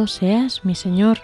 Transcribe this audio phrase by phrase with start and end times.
[0.00, 1.18] Alabado seas, mi Señor,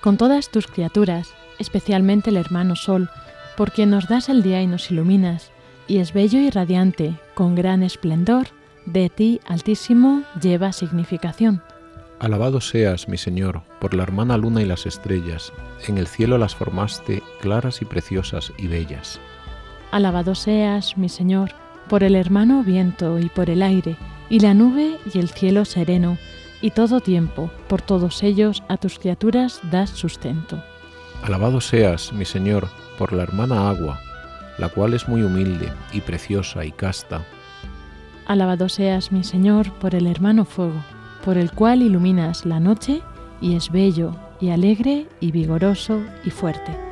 [0.00, 3.10] con todas tus criaturas, especialmente el hermano Sol,
[3.56, 5.50] por quien nos das el día y nos iluminas,
[5.88, 8.46] y es bello y radiante, con gran esplendor,
[8.86, 11.60] de ti, Altísimo, lleva significación.
[12.20, 15.52] Alabado seas, mi Señor, por la hermana luna y las estrellas,
[15.88, 19.18] en el cielo las formaste claras y preciosas y bellas.
[19.90, 21.50] Alabado seas, mi Señor,
[21.88, 23.96] por el hermano viento y por el aire,
[24.28, 26.16] y la nube y el cielo sereno,
[26.62, 30.62] y todo tiempo, por todos ellos, a tus criaturas das sustento.
[31.22, 33.98] Alabado seas, mi Señor, por la hermana agua,
[34.58, 37.24] la cual es muy humilde y preciosa y casta.
[38.26, 40.82] Alabado seas, mi Señor, por el hermano fuego,
[41.24, 43.02] por el cual iluminas la noche
[43.40, 46.89] y es bello y alegre y vigoroso y fuerte.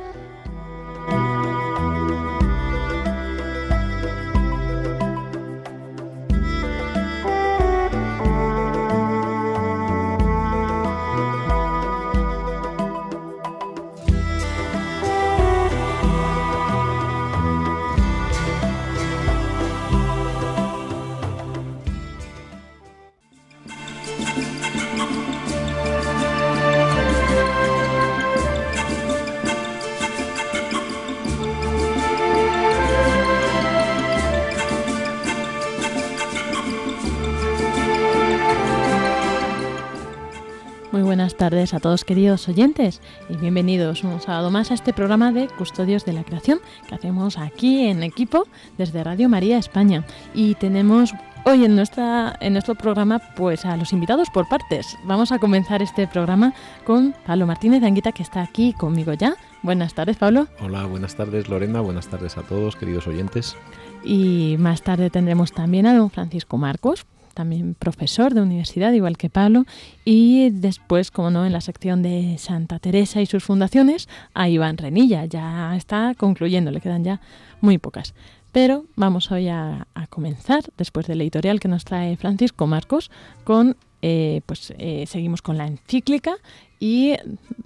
[41.79, 46.11] A todos queridos oyentes y bienvenidos un sábado más a este programa de Custodios de
[46.11, 46.59] la Creación
[46.89, 48.47] que hacemos aquí en equipo
[48.77, 50.05] desde Radio María España.
[50.33, 51.13] Y tenemos
[51.45, 54.97] hoy en, nuestra, en nuestro programa pues a los invitados por partes.
[55.05, 56.53] Vamos a comenzar este programa
[56.85, 59.37] con Pablo Martínez de Anguita que está aquí conmigo ya.
[59.61, 60.47] Buenas tardes Pablo.
[60.59, 63.55] Hola, buenas tardes Lorena, buenas tardes a todos queridos oyentes.
[64.03, 67.05] Y más tarde tendremos también a don Francisco Marcos,
[67.39, 69.63] también profesor de universidad, igual que Pablo,
[70.03, 74.75] y después, como no, en la sección de Santa Teresa y sus fundaciones, a Iván
[74.75, 75.23] Renilla.
[75.23, 77.21] Ya está concluyendo, le quedan ya
[77.61, 78.13] muy pocas.
[78.51, 83.11] Pero vamos hoy a, a comenzar, después del editorial que nos trae Francisco Marcos,
[83.43, 86.33] con, eh, pues eh, seguimos con la encíclica
[86.79, 87.13] y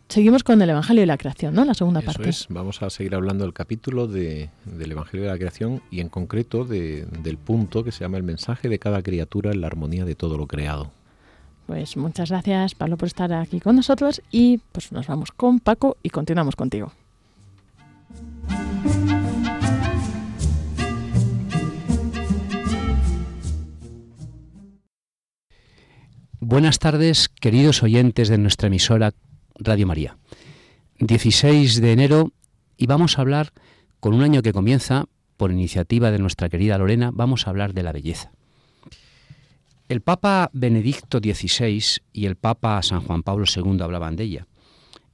[0.09, 1.63] seguimos con el Evangelio de la Creación, ¿no?
[1.63, 2.29] La segunda Eso parte.
[2.29, 6.09] es, vamos a seguir hablando del capítulo de- del Evangelio de la Creación y en
[6.09, 10.03] concreto de- del punto que se llama el mensaje de cada criatura en la armonía
[10.03, 10.91] de todo lo creado.
[11.67, 15.95] Pues muchas gracias, Pablo, por estar aquí con nosotros y pues nos vamos con Paco
[16.03, 16.91] y continuamos contigo.
[26.53, 29.15] Buenas tardes, queridos oyentes de nuestra emisora
[29.55, 30.19] Radio María.
[30.99, 32.31] 16 de enero
[32.77, 33.53] y vamos a hablar,
[33.99, 35.05] con un año que comienza,
[35.35, 38.33] por iniciativa de nuestra querida Lorena, vamos a hablar de la belleza.
[39.89, 44.47] El Papa Benedicto XVI y el Papa San Juan Pablo II hablaban de ella.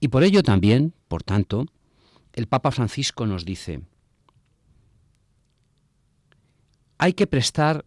[0.02, 1.68] Y por ello también, por tanto,
[2.34, 3.80] el Papa Francisco nos dice,
[6.98, 7.86] hay que prestar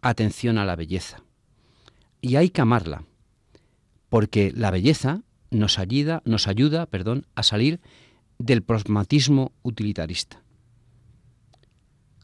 [0.00, 1.22] atención a la belleza
[2.20, 3.04] y hay que amarla,
[4.08, 7.80] porque la belleza nos ayuda, nos ayuda perdón, a salir
[8.38, 10.42] del pragmatismo utilitarista.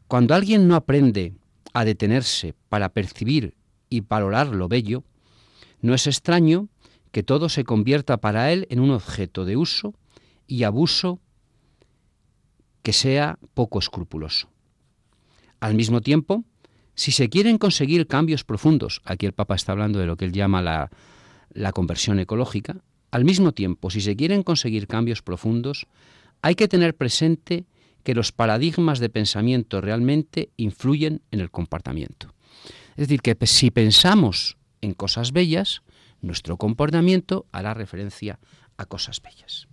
[0.07, 1.33] Cuando alguien no aprende
[1.73, 3.55] a detenerse para percibir
[3.89, 5.03] y valorar lo bello,
[5.81, 6.69] no es extraño
[7.11, 9.93] que todo se convierta para él en un objeto de uso
[10.47, 11.19] y abuso
[12.81, 14.49] que sea poco escrupuloso.
[15.59, 16.43] Al mismo tiempo,
[16.95, 20.31] si se quieren conseguir cambios profundos, aquí el Papa está hablando de lo que él
[20.31, 20.89] llama la,
[21.51, 22.77] la conversión ecológica,
[23.11, 25.87] al mismo tiempo, si se quieren conseguir cambios profundos,
[26.41, 27.65] hay que tener presente
[28.03, 32.33] que los paradigmas de pensamiento realmente influyen en el comportamiento.
[32.97, 35.81] Es decir, que si pensamos en cosas bellas,
[36.21, 38.39] nuestro comportamiento hará referencia
[38.77, 39.67] a cosas bellas.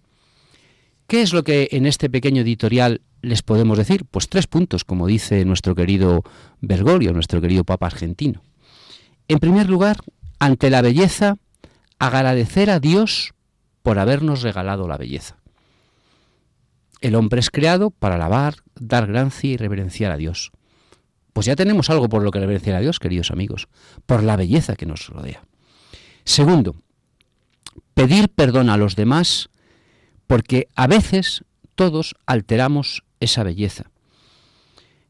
[1.07, 4.05] ¿Qué es lo que en este pequeño editorial les podemos decir?
[4.05, 6.23] Pues tres puntos, como dice nuestro querido
[6.61, 8.43] Bergoglio, nuestro querido Papa argentino.
[9.29, 9.99] En primer lugar,
[10.39, 11.37] ante la belleza,
[11.99, 13.33] agradecer a Dios
[13.83, 15.37] por habernos regalado la belleza.
[17.01, 20.51] El hombre es creado para alabar, dar gracia y reverenciar a Dios.
[21.33, 23.69] Pues ya tenemos algo por lo que reverenciar a Dios, queridos amigos,
[24.05, 25.45] por la belleza que nos rodea.
[26.25, 26.77] Segundo,
[27.95, 29.49] pedir perdón a los demás
[30.27, 33.91] porque a veces todos alteramos esa belleza.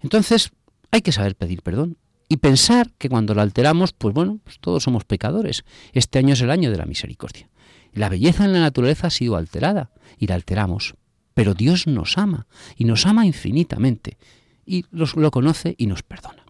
[0.01, 0.51] Entonces,
[0.91, 1.97] hay que saber pedir perdón
[2.29, 5.65] y pensar que cuando la alteramos, pues bueno, pues todos somos pecadores.
[5.93, 7.49] Este año es el año de la misericordia.
[7.93, 10.95] La belleza en la naturaleza ha sido alterada y la alteramos.
[11.35, 14.19] Pero Dios nos ama y nos ama infinitamente
[14.65, 16.45] y lo conoce y nos perdona.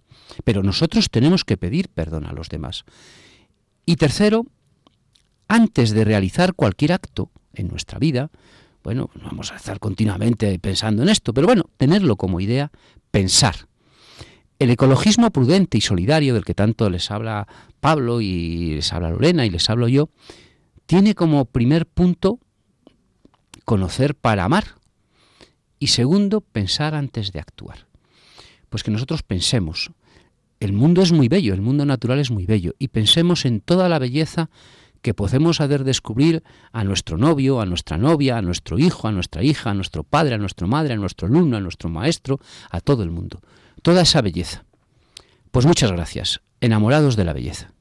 [0.44, 2.84] Pero nosotros tenemos que pedir perdón a los demás.
[3.84, 4.46] Y tercero,
[5.48, 8.30] antes de realizar cualquier acto en nuestra vida,
[8.82, 12.70] bueno, no vamos a estar continuamente pensando en esto, pero bueno, tenerlo como idea,
[13.10, 13.68] pensar.
[14.58, 17.46] El ecologismo prudente y solidario del que tanto les habla
[17.80, 20.08] Pablo y les habla Lorena y les hablo yo,
[20.86, 22.38] tiene como primer punto
[23.64, 24.76] conocer para amar.
[25.78, 27.86] Y segundo, pensar antes de actuar.
[28.68, 29.90] Pues que nosotros pensemos.
[30.60, 33.88] El mundo es muy bello, el mundo natural es muy bello, y pensemos en toda
[33.88, 34.48] la belleza
[35.02, 39.42] que podemos hacer descubrir a nuestro novio, a nuestra novia, a nuestro hijo, a nuestra
[39.42, 42.40] hija, a nuestro padre, a nuestra madre, a nuestro alumno, a nuestro maestro,
[42.70, 43.40] a todo el mundo.
[43.82, 44.64] Toda esa belleza.
[45.50, 46.40] Pues muchas gracias.
[46.60, 47.71] Enamorados de la belleza.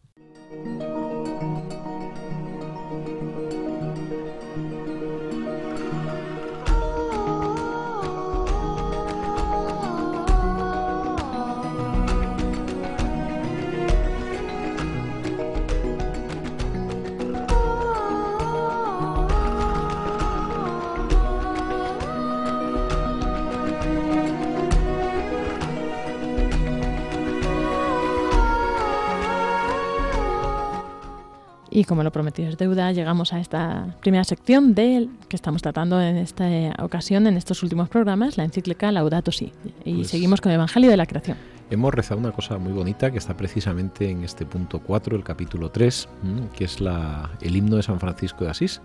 [31.91, 36.15] Como lo prometido es deuda, llegamos a esta primera sección de que estamos tratando en
[36.15, 36.47] esta
[36.79, 39.51] ocasión, en estos últimos programas, la encíclica Laudato Si.
[39.83, 41.35] Y pues seguimos con el Evangelio de la Creación.
[41.69, 45.69] Hemos rezado una cosa muy bonita que está precisamente en este punto 4, el capítulo
[45.69, 46.07] 3,
[46.55, 48.79] que es la, el himno de San Francisco de Asís.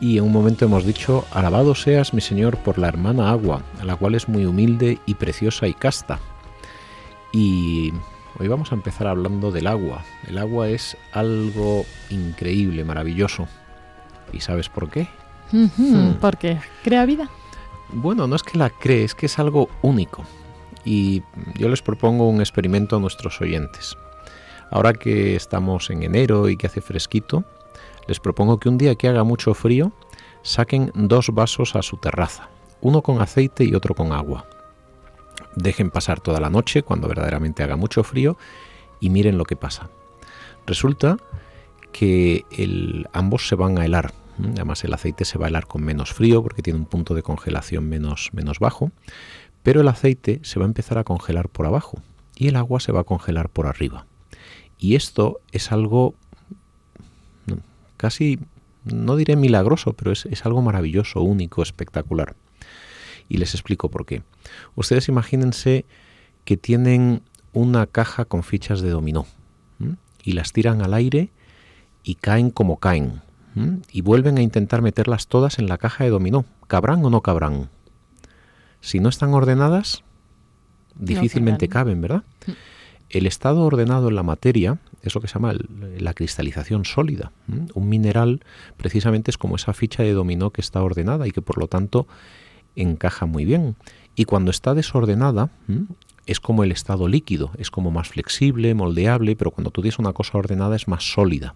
[0.00, 3.84] Y en un momento hemos dicho, alabado seas mi Señor por la hermana agua, a
[3.84, 6.20] la cual es muy humilde y preciosa y casta.
[7.32, 7.92] Y
[8.38, 10.04] Hoy vamos a empezar hablando del agua.
[10.26, 13.46] El agua es algo increíble, maravilloso.
[14.32, 15.06] ¿Y sabes por qué?
[15.50, 16.14] Hmm.
[16.20, 17.28] Porque crea vida.
[17.90, 20.24] Bueno, no es que la cree, es que es algo único.
[20.84, 21.22] Y
[21.58, 23.96] yo les propongo un experimento a nuestros oyentes.
[24.70, 27.44] Ahora que estamos en enero y que hace fresquito,
[28.08, 29.92] les propongo que un día que haga mucho frío,
[30.40, 32.48] saquen dos vasos a su terraza,
[32.80, 34.46] uno con aceite y otro con agua
[35.56, 38.36] dejen pasar toda la noche cuando verdaderamente haga mucho frío
[39.00, 39.90] y miren lo que pasa.
[40.66, 41.18] Resulta
[41.92, 42.44] que
[43.12, 44.12] ambos se van a helar.
[44.38, 47.22] Además el aceite se va a helar con menos frío porque tiene un punto de
[47.22, 48.90] congelación menos, menos bajo.
[49.62, 51.98] Pero el aceite se va a empezar a congelar por abajo
[52.36, 54.06] y el agua se va a congelar por arriba.
[54.78, 56.14] Y esto es algo
[57.96, 58.40] casi,
[58.84, 62.34] no diré milagroso, pero es, es algo maravilloso, único, espectacular.
[63.28, 64.22] Y les explico por qué.
[64.74, 65.84] Ustedes imagínense
[66.44, 69.26] que tienen una caja con fichas de dominó
[70.24, 71.30] y las tiran al aire
[72.02, 73.22] y caen como caen
[73.90, 76.46] y vuelven a intentar meterlas todas en la caja de dominó.
[76.68, 77.68] ¿Cabrán o no cabrán?
[78.80, 80.02] Si no están ordenadas,
[80.94, 82.22] difícilmente caben, ¿verdad?
[83.10, 85.54] El estado ordenado en la materia es lo que se llama
[85.98, 87.32] la cristalización sólida.
[87.74, 88.40] Un mineral
[88.78, 92.06] precisamente es como esa ficha de dominó que está ordenada y que por lo tanto
[92.76, 93.76] encaja muy bien.
[94.14, 95.50] Y cuando está desordenada,
[96.26, 100.12] es como el estado líquido, es como más flexible, moldeable, pero cuando tú tienes una
[100.12, 101.54] cosa ordenada es más sólida.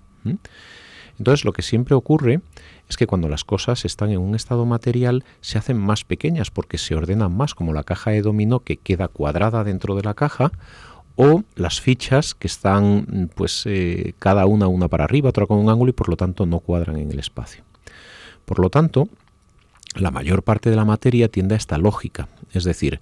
[1.19, 2.41] Entonces lo que siempre ocurre
[2.89, 6.79] es que cuando las cosas están en un estado material se hacen más pequeñas porque
[6.79, 10.53] se ordenan más, como la caja de dominó que queda cuadrada dentro de la caja,
[11.17, 15.71] o las fichas que están pues eh, cada una una para arriba, otra con un
[15.71, 17.65] ángulo y por lo tanto no cuadran en el espacio.
[18.45, 19.09] Por lo tanto,
[19.97, 23.01] la mayor parte de la materia tiende a esta lógica, es decir,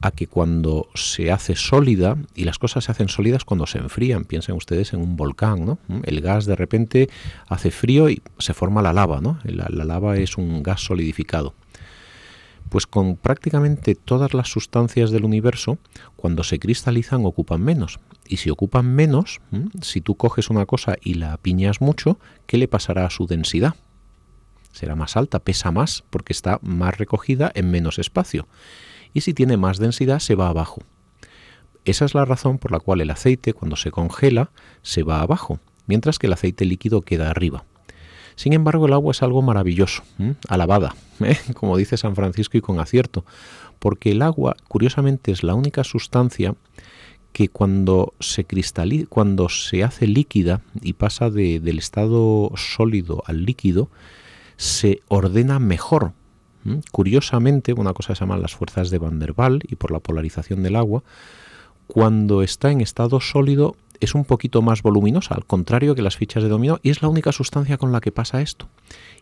[0.00, 4.24] a que cuando se hace sólida, y las cosas se hacen sólidas cuando se enfrían,
[4.24, 5.78] piensen ustedes en un volcán, ¿no?
[6.02, 7.08] El gas de repente
[7.48, 9.38] hace frío y se forma la lava, ¿no?
[9.44, 11.54] La, la lava es un gas solidificado.
[12.68, 15.78] Pues con prácticamente todas las sustancias del universo,
[16.16, 18.00] cuando se cristalizan ocupan menos.
[18.26, 19.40] Y si ocupan menos,
[19.80, 23.74] si tú coges una cosa y la piñas mucho, ¿qué le pasará a su densidad?
[24.74, 28.46] Será más alta, pesa más, porque está más recogida en menos espacio
[29.14, 30.82] y si tiene más densidad se va abajo.
[31.84, 34.50] Esa es la razón por la cual el aceite cuando se congela
[34.82, 37.64] se va abajo, mientras que el aceite líquido queda arriba.
[38.34, 40.02] Sin embargo, el agua es algo maravilloso,
[40.48, 41.38] alabada, ¿eh?
[41.54, 43.24] como dice San Francisco y con acierto,
[43.78, 46.56] porque el agua, curiosamente, es la única sustancia
[47.32, 53.88] que cuando se cristaliza, cuando se hace líquida y pasa del estado sólido al líquido,
[54.56, 56.12] se ordena mejor
[56.64, 56.78] ¿Mm?
[56.90, 60.62] Curiosamente, una cosa se llama las fuerzas de Van der Waal y por la polarización
[60.62, 61.04] del agua,
[61.86, 66.42] cuando está en estado sólido es un poquito más voluminosa, al contrario que las fichas
[66.42, 68.68] de dominó, y es la única sustancia con la que pasa esto.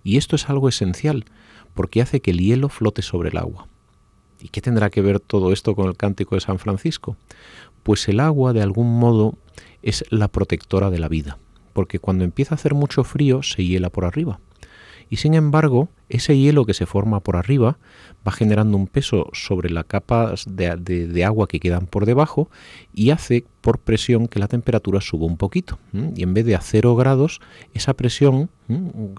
[0.02, 1.24] Y esto es algo esencial,
[1.74, 3.66] porque hace que el hielo flote sobre el agua.
[4.40, 7.16] ¿Y qué tendrá que ver todo esto con el cántico de San Francisco?
[7.82, 9.36] Pues el agua, de algún modo,
[9.82, 11.38] es la protectora de la vida,
[11.72, 14.40] porque cuando empieza a hacer mucho frío se hiela por arriba
[15.12, 17.76] y sin embargo ese hielo que se forma por arriba
[18.26, 22.48] va generando un peso sobre las capas de, agua que quedan por debajo
[22.94, 25.78] y hace por presión que la temperatura suba un poquito.
[26.16, 27.42] Y en vez de a cero grados,
[27.74, 28.48] esa presión,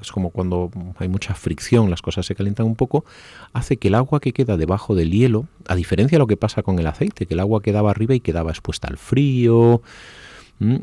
[0.02, 3.06] es como cuando hay mucha fricción, las cosas se calientan un poco,
[3.54, 6.64] hace que el agua que queda debajo del hielo, a diferencia de lo que pasa
[6.64, 9.84] con el aceite, que el agua quedaba arriba y quedaba expuesta al frío,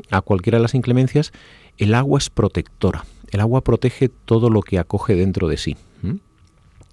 [0.09, 1.31] a cualquiera de las inclemencias,
[1.81, 3.05] el agua es protectora.
[3.31, 5.75] El agua protege todo lo que acoge dentro de sí.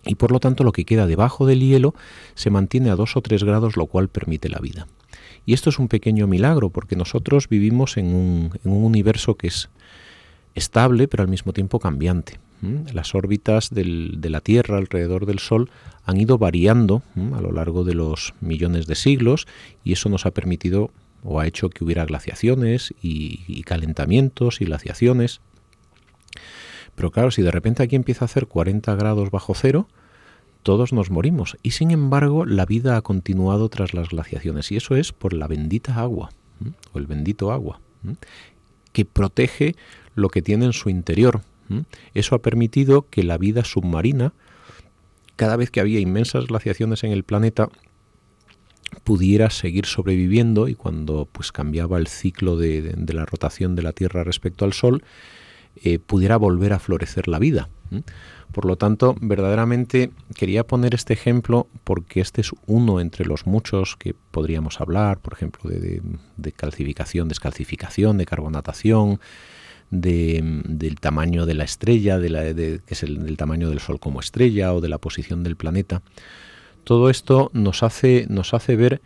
[0.06, 1.94] Y por lo tanto lo que queda debajo del hielo
[2.34, 4.86] se mantiene a 2 o 3 grados, lo cual permite la vida.
[5.44, 9.68] Y esto es un pequeño milagro porque nosotros vivimos en un, universo que es
[10.54, 12.40] estable pero al mismo tiempo cambiante.
[12.94, 15.70] Las órbitas de la Tierra alrededor del Sol
[16.06, 17.02] han ido variando
[17.34, 19.46] a lo largo de los millones de siglos
[19.84, 20.90] y eso nos ha permitido
[21.22, 25.40] o ha hecho que hubiera glaciaciones y calentamientos y glaciaciones.
[26.94, 29.88] Pero claro, si de repente aquí empieza a hacer 40 grados bajo cero,
[30.62, 31.56] todos nos morimos.
[31.62, 34.72] Y sin embargo, la vida ha continuado tras las glaciaciones.
[34.72, 36.30] Y eso es por la bendita agua,
[36.92, 37.80] o el bendito agua,
[38.92, 39.76] que protege
[40.14, 41.42] lo que tiene en su interior.
[42.14, 44.32] Eso ha permitido que la vida submarina,
[45.36, 47.68] cada vez que había inmensas glaciaciones en el planeta,
[49.04, 54.24] pudiera seguir sobreviviendo y cuando pues cambiaba el ciclo de la rotación de la Tierra
[54.24, 55.02] respecto al Sol,
[55.84, 57.68] eh, pudiera volver a florecer la vida.
[58.52, 63.96] Por lo tanto, verdaderamente quería poner este ejemplo porque este es uno entre los muchos
[63.96, 69.20] que podríamos hablar, por ejemplo, de, calcificación, descalcificación, de carbonatación,
[69.90, 74.20] del tamaño de la estrella, de la, que es el del tamaño del Sol como
[74.20, 76.02] estrella o de la posición del planeta.
[76.88, 79.02] Todo esto nos hace, nos hace ver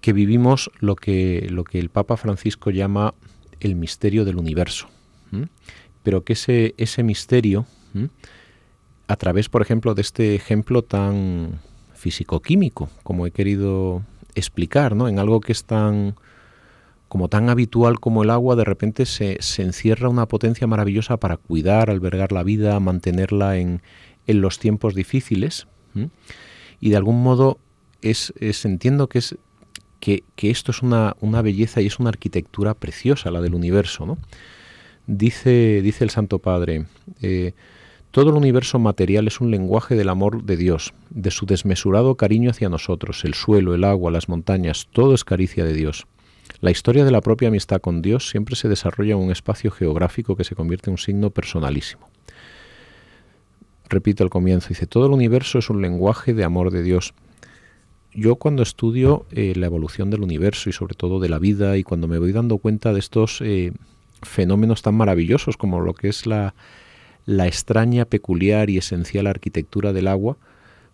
[0.00, 3.14] que vivimos lo que, lo que el Papa Francisco llama
[3.60, 4.88] el misterio del universo
[6.02, 7.66] pero que ese, ese misterio,
[9.06, 11.60] a través, por ejemplo, de este ejemplo tan
[11.94, 14.02] físico-químico, como he querido
[14.34, 15.08] explicar, ¿no?
[15.08, 16.16] en algo que es tan
[17.08, 21.90] como tan habitual como el agua, de repente se, encierra una potencia maravillosa para cuidar,
[21.90, 23.82] albergar la vida, mantenerla en,
[24.26, 25.68] en los tiempos difíciles.
[26.82, 27.58] Y de algún modo
[28.02, 28.32] es,
[28.64, 29.36] entiendo que es
[30.00, 34.18] que, esto es una, una belleza y es una arquitectura preciosa, la del universo, ¿no?
[35.06, 36.86] Dice, dice el Santo Padre,
[37.20, 37.52] eh,
[38.10, 42.50] todo el universo material es un lenguaje del amor de Dios, de su desmesurado cariño
[42.50, 46.08] hacia nosotros, el suelo, el agua, las montañas, todo es caricia de Dios.
[46.60, 50.34] La historia de la propia amistad con Dios siempre se desarrolla en un espacio geográfico
[50.34, 52.08] que se convierte en un signo personalísimo.
[53.92, 57.12] Repito al comienzo, dice, todo el universo es un lenguaje de amor de Dios.
[58.14, 61.82] Yo cuando estudio eh, la evolución del universo y sobre todo de la vida y
[61.82, 63.72] cuando me voy dando cuenta de estos eh,
[64.22, 66.54] fenómenos tan maravillosos como lo que es la,
[67.26, 70.38] la extraña, peculiar y esencial arquitectura del agua,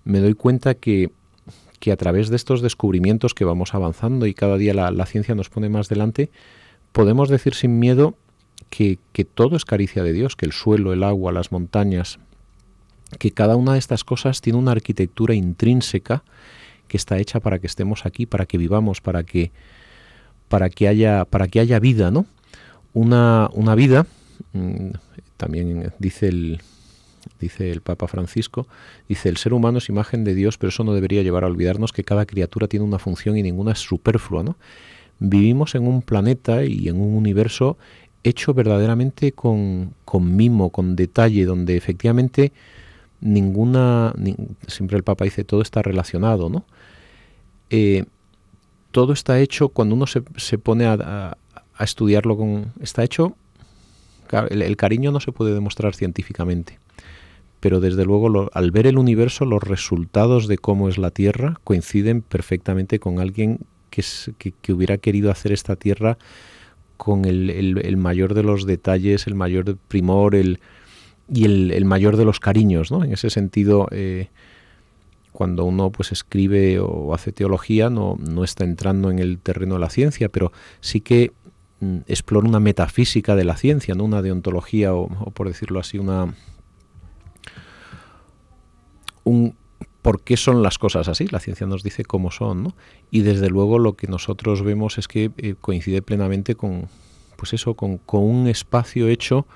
[0.02, 1.12] me doy cuenta que,
[1.78, 5.50] que, a través de estos descubrimientos que vamos avanzando y cada día la, ciencia nos
[5.50, 6.31] pone más delante,
[6.90, 8.17] podemos decir sin miedo
[8.71, 12.19] que, que, todo es caricia de Dios, que el suelo, el agua, las montañas,
[13.19, 16.23] que cada una de estas cosas tiene una arquitectura intrínseca
[16.88, 19.50] que está hecha para que estemos aquí, para que vivamos, para que,
[20.49, 22.27] para que haya, para que haya vida, ¿no?
[22.95, 24.07] una, vida,
[24.53, 24.91] mm,
[25.37, 26.61] también dice el,
[27.41, 28.67] dice el Papa Francisco,
[29.09, 31.93] dice, el ser humano es imagen de Dios, pero eso no debería llevar a olvidarnos
[31.93, 34.57] que cada criatura tiene una función y ninguna es superflua, ¿no?
[35.21, 37.77] Vivimos en un planeta y en un universo
[38.23, 42.53] hecho verdaderamente con, con mimo, con detalle, donde efectivamente
[43.20, 44.14] ninguna,
[44.66, 46.64] siempre el Papa dice, todo está relacionado, ¿no?
[47.70, 48.04] Eh,
[48.90, 51.37] todo está hecho cuando uno se, se pone a,
[51.75, 52.72] a, estudiarlo con...
[52.80, 53.37] Está hecho...
[54.50, 56.78] El, cariño no se puede demostrar científicamente,
[57.60, 62.20] pero desde luego al ver el universo los resultados de cómo es la Tierra coinciden
[62.20, 64.04] perfectamente con alguien que,
[64.60, 66.18] que hubiera querido hacer esta Tierra
[66.98, 70.60] con el, el, el, mayor de los detalles, el mayor primor, el,
[71.32, 73.04] y el, mayor de los cariños, ¿no?
[73.04, 74.28] En ese sentido, eh,
[75.32, 79.80] cuando uno pues escribe o hace teología, no, no está entrando en el terreno de
[79.80, 81.32] la ciencia, pero sí que
[81.80, 84.04] mm, explora una metafísica de la ciencia, ¿no?
[84.04, 86.35] Una deontología o, o por decirlo así, una
[89.25, 89.54] un
[90.02, 91.26] por qué son las cosas así.
[91.26, 92.75] La ciencia nos dice cómo son, ¿no?
[93.11, 96.88] Y desde luego lo que nosotros vemos es que eh, coincide plenamente con,
[97.37, 99.47] pues eso, con, con un espacio hecho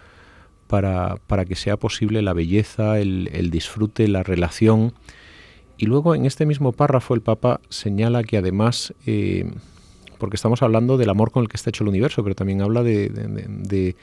[0.73, 4.95] para, para, que sea posible la belleza, el, el, disfrute, la relación.
[5.77, 9.53] Y luego en este mismo párrafo el Papa señala que además, eh,
[10.17, 12.83] porque estamos hablando del amor con el que está hecho el universo, pero también habla
[12.83, 13.97] de, de, de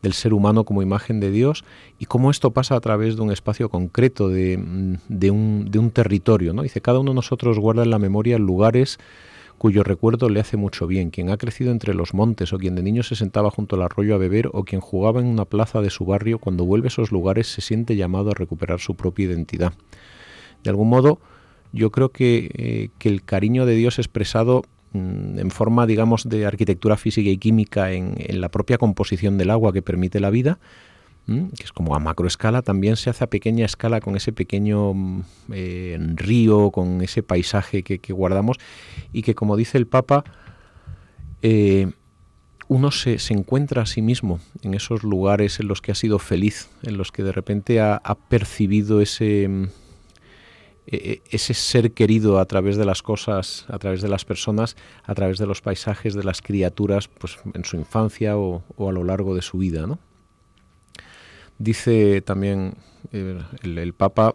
[0.00, 1.64] del ser humano como imagen de Dios
[1.98, 6.54] y cómo esto pasa a través de un espacio concreto, de, un, un, territorio.
[6.54, 6.62] ¿no?
[6.62, 8.98] Dice, cada uno de nosotros guarda en la memoria lugares
[9.58, 12.82] cuyo recuerdo le hace mucho bien, quien ha crecido entre los montes o quien de
[12.82, 15.90] niño se sentaba junto al arroyo a beber o quien jugaba en una plaza de
[15.90, 19.72] su barrio, cuando vuelve a esos lugares se siente llamado a recuperar su propia identidad.
[20.62, 21.20] De algún modo,
[21.72, 24.62] yo creo que, eh, que el cariño de Dios expresado
[24.96, 29.50] Mm, en forma, digamos, de arquitectura física y química en, en, la propia composición del
[29.50, 30.58] agua que permite la vida,
[31.26, 35.22] que es como a macroescala, también se hace a pequeña escala con ese pequeño mm,
[35.52, 38.58] eh, río, con ese paisaje que, guardamos
[39.12, 40.24] y que, como dice el Papa,
[41.42, 41.90] eh,
[42.68, 46.18] uno se, se, encuentra a sí mismo en esos lugares en los que ha sido
[46.18, 49.64] feliz, en los que de repente ha, percibido ese mm,
[50.86, 54.76] e, e, ese ser querido a través de las cosas, a través de las personas,
[55.02, 59.02] a través de los paisajes, de las criaturas, pues en su infancia o a lo
[59.02, 59.88] largo de su vida.
[59.88, 59.98] ¿no?
[61.58, 62.74] Dice también
[63.12, 64.34] eh, el, Papa,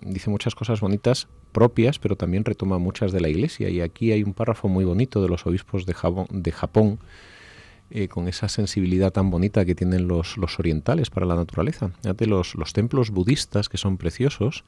[0.00, 3.68] dice muchas cosas bonitas propias, pero también retoma muchas de la Iglesia.
[3.68, 6.98] Y aquí hay un párrafo muy bonito de los obispos de Japón, de Japón
[7.90, 11.90] eh, con esa sensibilidad tan bonita que tienen los, los orientales para la naturaleza.
[12.02, 14.64] Fíjate, los, los templos budistas, que son preciosos,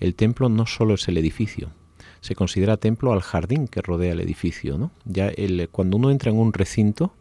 [0.00, 1.70] el templo no solo es el edificio,
[2.20, 4.78] se considera templo al jardín que rodea el edificio.
[4.78, 4.92] ¿no?
[5.04, 7.12] Ya el, cuando uno entra en un recinto,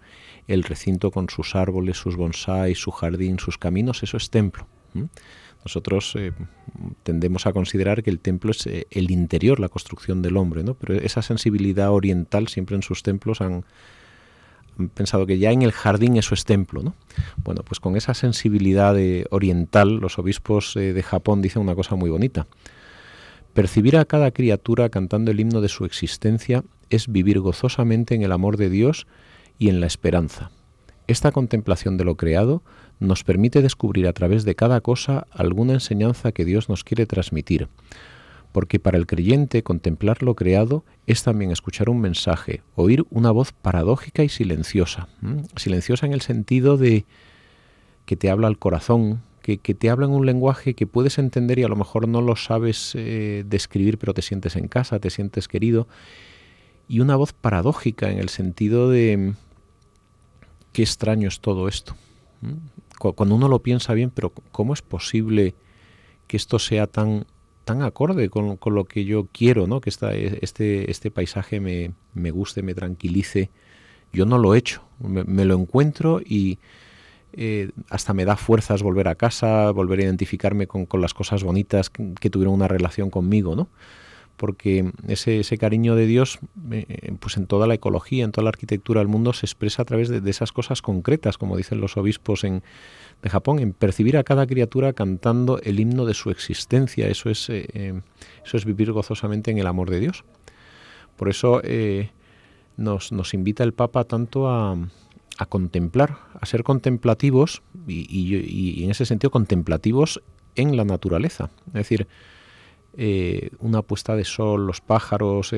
[0.47, 4.67] el recinto con sus árboles, sus bonsáis, su jardín, sus caminos, eso es templo.
[4.95, 5.05] ¿eh?
[5.63, 6.33] Nosotros eh,
[7.03, 10.73] tendemos a considerar que el templo es eh, el interior, la construcción del hombre, ¿no?
[10.73, 13.63] pero esa sensibilidad oriental siempre en sus templos han,
[14.93, 16.95] pensado que ya en el jardín eso es templo, ¿no?
[17.43, 21.95] Bueno, pues con esa sensibilidad de oriental, los obispos eh, de Japón dicen una cosa
[21.95, 22.47] muy bonita.
[23.53, 28.31] Percibir a cada criatura cantando el himno de su existencia es vivir gozosamente en el
[28.31, 29.05] amor de Dios
[29.57, 30.51] y en la esperanza.
[31.07, 32.63] Esta contemplación de lo creado
[32.99, 37.67] nos permite descubrir a través de cada cosa alguna enseñanza que Dios nos quiere transmitir,
[38.53, 43.51] porque para el creyente contemplar lo creado es también escuchar un mensaje, oír una voz
[43.51, 45.09] paradójica y silenciosa.
[45.57, 47.05] Silenciosa en el sentido de
[48.05, 51.59] que te habla al corazón, que, que, te habla en un lenguaje que puedes entender
[51.59, 55.09] y a lo mejor no lo sabes eh, describir, pero te sientes en casa, te
[55.09, 55.87] sientes querido.
[56.87, 59.33] Y una voz paradójica en el sentido de
[60.71, 61.95] qué extraño es todo esto.
[62.97, 65.55] Cuando uno lo piensa bien, pero ¿cómo es posible
[66.27, 67.25] que esto sea tan
[67.63, 69.81] tan acorde con, con, lo que yo quiero, ¿no?
[69.81, 73.49] Que esta, este, este paisaje me, me, guste, me tranquilice.
[74.11, 76.59] Yo no lo he hecho, me, me lo encuentro y
[77.33, 81.43] eh, hasta me da fuerzas volver a casa, volver a identificarme con, con las cosas
[81.43, 83.69] bonitas que, que, tuvieron una relación conmigo, ¿no?
[84.37, 86.39] Porque ese, cariño de Dios,
[86.71, 89.85] eh, pues en toda la ecología, en toda la arquitectura del mundo, se expresa a
[89.85, 92.63] través de, esas cosas concretas, como dicen los obispos en,
[93.21, 97.07] de Japón, en percibir a cada criatura cantando el himno de su existencia.
[97.07, 98.01] Eso es, eh,
[98.43, 100.25] eso es vivir gozosamente en el amor de Dios.
[101.15, 102.09] Por eso eh,
[102.77, 104.75] nos, invita el Papa tanto a,
[105.37, 110.21] a, contemplar, a ser contemplativos y, y, en ese sentido contemplativos
[110.55, 111.49] en la naturaleza.
[111.67, 112.07] Es decir,
[112.97, 115.53] eh, una puesta de sol, los pájaros.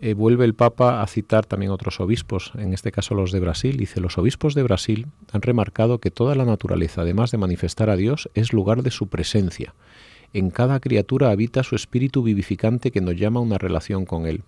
[0.00, 3.76] eh, vuelve el Papa a citar también otros obispos, en este caso los de Brasil.
[3.76, 7.96] Dice, los obispos de Brasil han remarcado que toda la naturaleza, además de manifestar a
[7.96, 9.74] Dios, es lugar de su presencia.
[10.32, 14.42] En cada criatura habita su espíritu vivificante que nos llama a una relación con Él.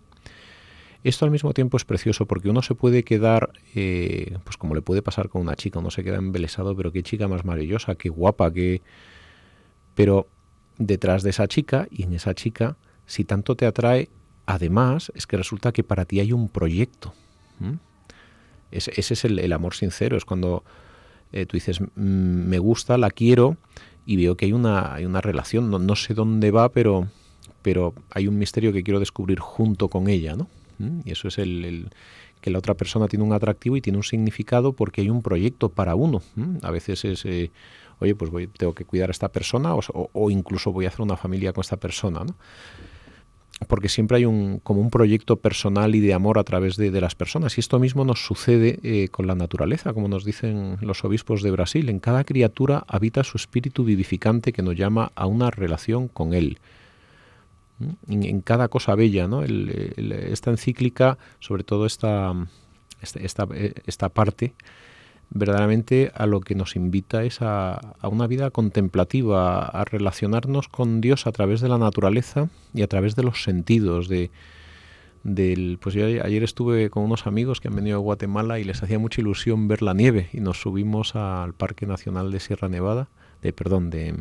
[1.04, 4.82] Esto al mismo tiempo es precioso porque uno se puede quedar, eh, pues como le
[4.82, 8.08] puede pasar con una chica, uno se queda embelesado, pero qué chica más maravillosa, qué
[8.08, 8.82] guapa, qué...
[9.96, 10.28] Pero
[10.78, 14.08] detrás de esa chica y en esa chica, si tanto te atrae,
[14.46, 17.14] además es que resulta que para ti hay un proyecto.
[18.70, 20.64] Ese, es el, amor sincero, es cuando
[21.32, 23.56] eh, tú dices, mm, me gusta, la quiero
[24.06, 27.08] y veo que hay una, hay una relación, no, sé dónde va, pero,
[27.61, 30.48] pero hay un misterio que quiero descubrir junto con ella, ¿no?
[31.04, 31.90] Y eso es el,
[32.40, 35.68] que la otra persona tiene un atractivo y tiene un significado porque hay un proyecto
[35.68, 36.22] para uno.
[36.62, 37.52] A veces es, eh,
[38.03, 41.17] oye, pues voy, tengo que cuidar a esta persona o, incluso voy a hacer una
[41.17, 42.35] familia con esta persona, ¿no?
[43.69, 47.15] porque siempre hay un, como un proyecto personal y de amor a través de, las
[47.15, 47.57] personas.
[47.57, 51.53] Y esto mismo nos sucede eh, con la naturaleza, como nos dicen los obispos de
[51.53, 51.88] Brasil.
[51.88, 56.59] En cada criatura habita su espíritu vivificante que nos llama a una relación con él.
[57.79, 58.23] ¿Mm?
[58.25, 59.45] En, cada cosa bella, ¿no?
[59.45, 62.35] esta encíclica, sobre todo esta,
[63.01, 63.47] esta,
[63.87, 64.55] esta parte,
[65.35, 71.27] verdaderamente a lo que nos invita es a, una vida contemplativa, a relacionarnos con Dios
[71.27, 74.09] a través de la naturaleza y a través de los sentidos.
[74.09, 74.31] De,
[75.25, 78.99] del, pues ayer estuve con unos amigos que han venido a Guatemala y les hacía
[78.99, 83.09] mucha ilusión ver la nieve y nos subimos al Parque Nacional de Sierra Nevada,
[83.40, 84.14] de perdón, de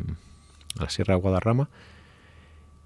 [0.78, 1.68] la Sierra Guadarrama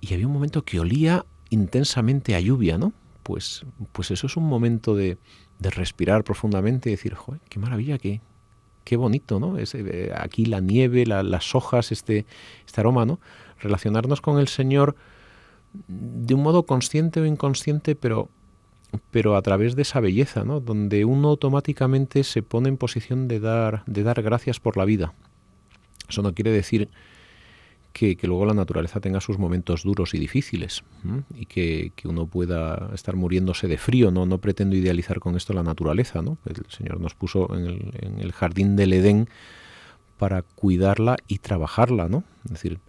[0.01, 2.93] y había un momento que olía intensamente a lluvia, ¿no?
[3.23, 5.19] Pues, pues eso es un momento de,
[5.59, 8.21] de respirar profundamente y decir, Joder, qué maravilla, qué,
[8.85, 9.59] qué bonito, ¿no?
[9.59, 12.27] Es, eh, aquí la nieve, las hojas, este,
[12.66, 13.19] este aroma, ¿no?
[13.61, 14.97] Relacionarnos con el Señor
[15.88, 18.29] de un modo consciente o inconsciente, pero,
[19.11, 20.61] pero a través de esa belleza, ¿no?
[20.61, 25.14] Donde uno automáticamente se pone en posición de dar, de dar gracias por la vida.
[26.09, 26.88] Eso no quiere decir
[27.97, 30.85] que, luego la naturaleza tenga sus momentos duros y difíciles
[31.35, 34.11] y que, uno pueda estar muriéndose de frío.
[34.11, 36.21] No, no pretendo idealizar con esto la naturaleza.
[36.21, 36.37] ¿no?
[36.45, 39.31] El Señor nos puso en el, jardín del Edén
[40.19, 42.11] para cuidarla y trabajarla.
[42.11, 42.23] ¿no?
[42.45, 42.81] Es decir,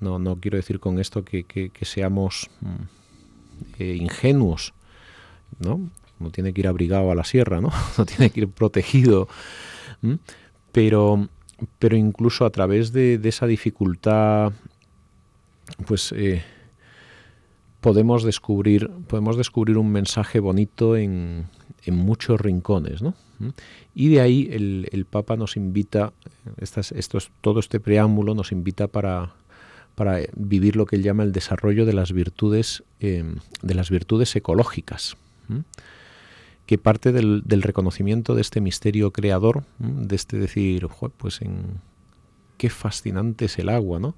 [0.00, 4.74] no, no quiero decir con esto que, seamos mm, eh, ingenuos.
[5.60, 5.88] ¿no?
[6.18, 7.70] Uno tiene que ir abrigado a la sierra, ¿no?
[7.98, 9.28] no tiene que ir protegido.
[10.72, 11.28] Pero
[11.78, 14.52] pero incluso a través de, esa dificultad,
[15.86, 16.42] pues eh,
[17.80, 21.46] podemos descubrir, podemos descubrir un mensaje bonito en,
[21.86, 23.14] muchos rincones, ¿no?
[23.94, 26.12] Y de ahí el, Papa nos invita,
[26.58, 26.92] estas,
[27.40, 29.32] todo este preámbulo nos invita para,
[29.94, 33.24] para vivir lo que él llama el desarrollo de las virtudes, eh,
[33.62, 35.16] de las virtudes ecológicas
[36.68, 41.80] que parte del, conciencia de este misterio creador, de este decir, pues en
[42.58, 44.14] qué fascinante es el agua, ¿no?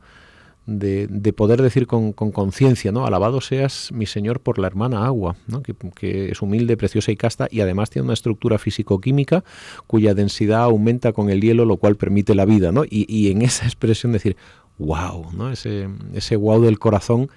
[0.67, 3.07] De, poder decir con, conciencia, ¿no?
[3.07, 5.63] Alabado seas mi Señor por la hermana agua, ¿no?
[5.63, 9.45] que, es humilde, preciosa y casta y además tiene una estructura físico-química
[9.87, 12.83] cuya densidad aumenta con el hielo, lo cual permite la vida, ¿no?
[12.85, 14.37] Y, en esa expresión decir,
[14.77, 15.53] wow, ¿no?
[15.53, 17.31] Ese, ese wow del corazón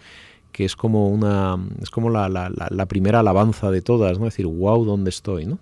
[0.54, 4.28] que es como una es como la, la, primera alabanza de todas, ¿no?
[4.28, 5.46] Es decir, wow, ¿dónde estoy?
[5.46, 5.60] ¿no?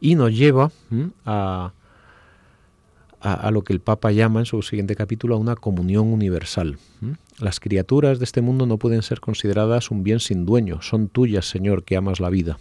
[0.00, 0.70] Y nos lleva
[1.24, 1.72] a,
[3.20, 6.78] a, lo que el Papa llama en su siguiente capítulo a una comunión universal.
[7.38, 11.48] Las criaturas de este mundo no pueden ser consideradas un bien sin dueño, son tuyas,
[11.48, 12.58] Señor, que amas la vida.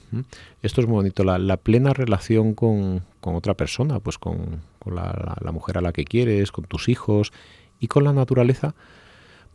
[0.61, 5.51] Esto es muy bonito, la, plena relación con, con, otra persona, pues con, con la
[5.51, 7.33] mujer a la que quieres, con tus hijos
[7.79, 8.75] y con la naturaleza,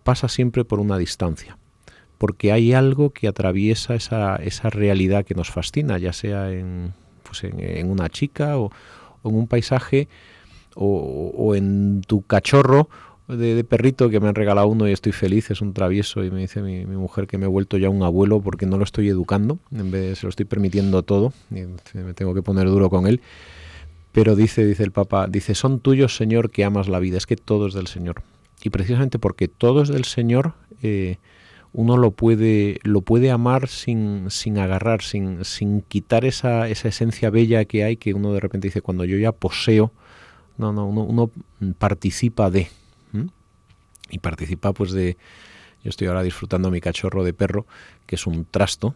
[0.02, 1.56] pasa siempre por una distancia
[2.22, 7.42] porque hay algo que atraviesa esa, esa realidad que nos fascina, ya sea en, pues
[7.42, 8.70] en, una chica o,
[9.24, 10.06] en un paisaje
[10.76, 12.88] o, en tu cachorro
[13.26, 16.42] de, perrito que me han regalado uno y estoy feliz, es un travieso y me
[16.42, 19.58] dice mi, mujer que me he vuelto ya un abuelo porque no lo estoy educando,
[19.72, 21.64] en vez de se lo estoy permitiendo todo y
[21.98, 23.20] me tengo que poner duro con él.
[24.12, 27.34] Pero dice, dice el Papa, dice, son tuyos, Señor, que amas la vida, es que
[27.34, 28.22] todo es del Señor.
[28.62, 30.52] Y precisamente porque todo es del Señor,
[30.84, 31.16] eh,
[31.72, 37.30] uno lo puede, lo puede amar sin, sin agarrar, sin, sin quitar esa, esa, esencia
[37.30, 39.92] bella que hay, que uno de repente dice, cuando yo ya poseo,
[40.58, 41.30] no, no, uno,
[41.78, 42.68] participa de.
[44.10, 45.16] Y participa pues de,
[45.82, 47.66] yo estoy ahora disfrutando mi cachorro de perro,
[48.04, 48.94] que es un trasto,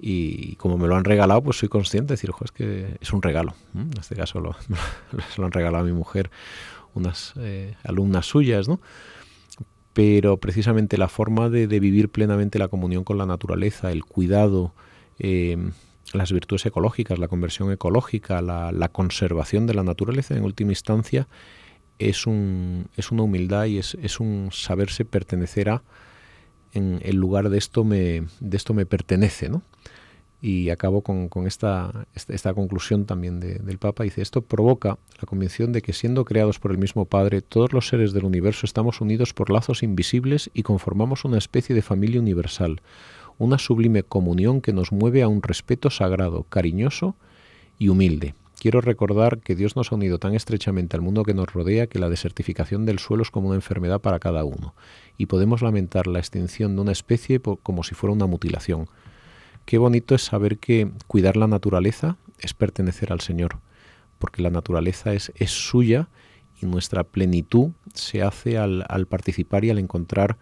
[0.00, 3.12] y como me lo han regalado, pues soy consciente de decir, ojo, es que es
[3.12, 3.54] un regalo.
[3.74, 4.56] En este caso lo,
[5.36, 6.30] lo han regalado a mi mujer
[6.94, 8.80] unas eh, alumnas suyas, ¿no?
[9.92, 14.72] Pero precisamente la forma de, vivir plenamente la comunión con la naturaleza, el cuidado,
[15.18, 15.56] eh,
[16.12, 21.28] las virtudes ecológicas, la conversión ecológica, la, conservación de la naturaleza, en última instancia,
[21.98, 25.82] es, un, es una humildad y es, un saberse pertenecer a,
[26.72, 29.62] en el lugar de esto me, de esto me pertenece, ¿no?
[30.42, 34.04] Y acabo con, esta, esta, conclusión también del Papa.
[34.04, 37.88] Dice, esto provoca la convicción de que siendo creados por el mismo Padre, todos los
[37.88, 42.80] seres del universo estamos unidos por lazos invisibles y conformamos una especie de familia universal,
[43.36, 47.16] una sublime comunión que nos mueve a un respeto sagrado, cariñoso
[47.78, 48.34] y humilde.
[48.60, 51.98] Quiero recordar que Dios nos ha unido tan estrechamente al mundo que nos rodea que
[51.98, 54.74] la desertificación del suelo es como una enfermedad para cada uno,
[55.16, 58.86] y podemos lamentar la extinción de una especie como si fuera una mutilación.
[59.64, 63.58] Qué bonito es saber que cuidar la naturaleza es pertenecer al Señor,
[64.18, 66.08] porque la naturaleza es, es suya
[66.60, 70.36] y nuestra plenitud se hace al, participar y al encontrar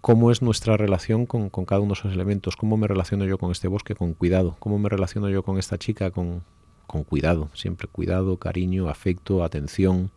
[0.00, 3.50] cómo es nuestra relación con, cada uno de esos elementos, cómo me relaciono yo con
[3.50, 6.44] este bosque con cuidado, cómo me relaciono yo con esta chica con,
[6.86, 10.10] con cuidado, siempre cuidado, cariño, afecto, atención.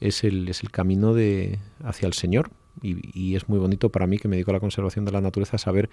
[0.00, 2.50] Es, el, es el camino de, hacia el Señor
[2.82, 5.20] y, y, es muy bonito para mí que me dedico a la conservación de la
[5.20, 5.90] naturaleza saber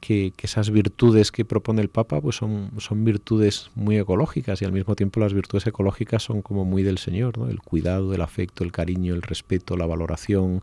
[0.00, 4.72] que, esas virtudes que propone el Papa pues son, son virtudes muy ecológicas y al
[4.72, 7.48] mismo tiempo las virtudes ecológicas son como muy del Señor, ¿no?
[7.48, 10.62] el cuidado, el afecto, el cariño, el respeto, la valoración,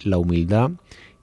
[0.00, 0.72] la humildad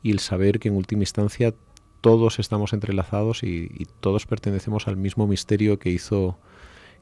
[0.03, 1.53] y el saber que en última instancia
[2.01, 6.37] todos estamos entrelazados y, y todos pertenecemos al mismo misterio que hizo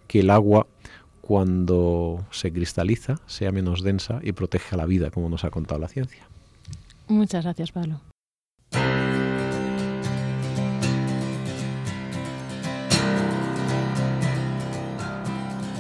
[0.08, 0.68] que el agua
[1.22, 5.82] cuando se cristaliza sea menos densa y protege a la vida, como nos ha contado
[5.82, 6.28] la ciencia.
[7.10, 8.00] Muchas gracias, Pablo.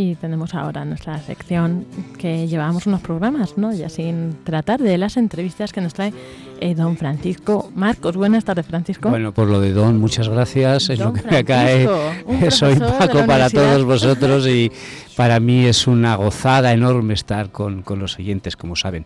[0.00, 1.84] Y tenemos ahora nuestra sección
[2.18, 3.74] que llevamos unos programas, ¿no?
[3.74, 6.12] Ya sin tratar de las entrevistas que nos trae
[6.60, 8.16] eh, don Francisco Marcos.
[8.16, 9.08] Buenas tardes, Francisco.
[9.08, 10.90] Bueno, por lo de don, muchas gracias.
[10.90, 11.88] Es lo que me cae.
[12.52, 14.70] Soy Paco para todos vosotros y
[15.16, 19.04] para mí es una gozada enorme estar con, con los oyentes, como saben.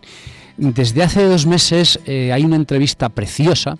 [0.57, 3.79] Desde hace dos meses eh, hay una entrevista preciosa,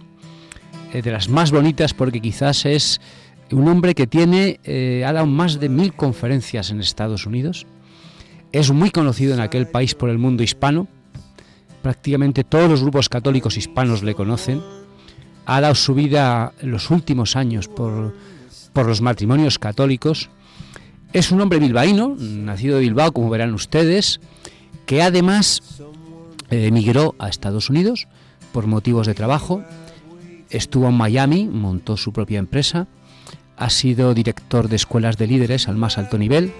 [0.91, 2.99] eh, de las más bonitas, porque quizás es
[3.53, 7.65] un hombre que tiene, eh, ha dado más de mil conferencias en Estados Unidos,
[8.51, 10.87] es muy conocido en aquel país por el mundo hispano,
[11.81, 14.61] prácticamente todos los grupos católicos hispanos le conocen,
[15.45, 18.15] ha dado su vida en los últimos años por,
[18.71, 20.29] por los matrimonios católicos,
[21.13, 24.19] es un hombre bilbaíno, nacido de Bilbao, como verán ustedes,
[24.85, 25.61] que además
[26.49, 28.07] eh, emigró a Estados Unidos
[28.51, 29.63] por motivos de trabajo,
[30.49, 32.87] estuvo en Miami, montó su propia empresa,
[33.57, 36.53] ha sido director de escuelas de líderes al más alto nivel.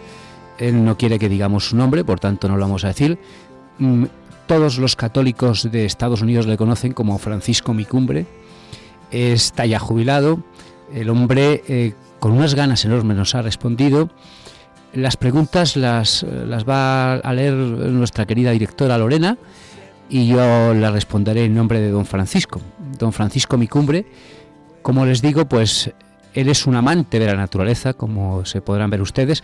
[0.57, 3.17] Él no quiere que digamos su nombre, por tanto no lo vamos a decir.
[3.79, 4.05] Mm,
[4.47, 8.25] todos los católicos de Estados Unidos le conocen como Francisco Micumbre.
[9.11, 10.43] Está ya jubilado.
[10.93, 14.09] El hombre eh, con unas ganas enormes nos ha respondido.
[14.93, 19.37] Las preguntas las, las va a leer nuestra querida directora Lorena
[20.09, 22.61] y yo las responderé en nombre de don Francisco.
[22.99, 24.05] Don Francisco Micumbre,
[24.83, 25.91] como les digo, pues
[26.33, 29.43] él es un amante de la naturaleza, como se podrán ver ustedes.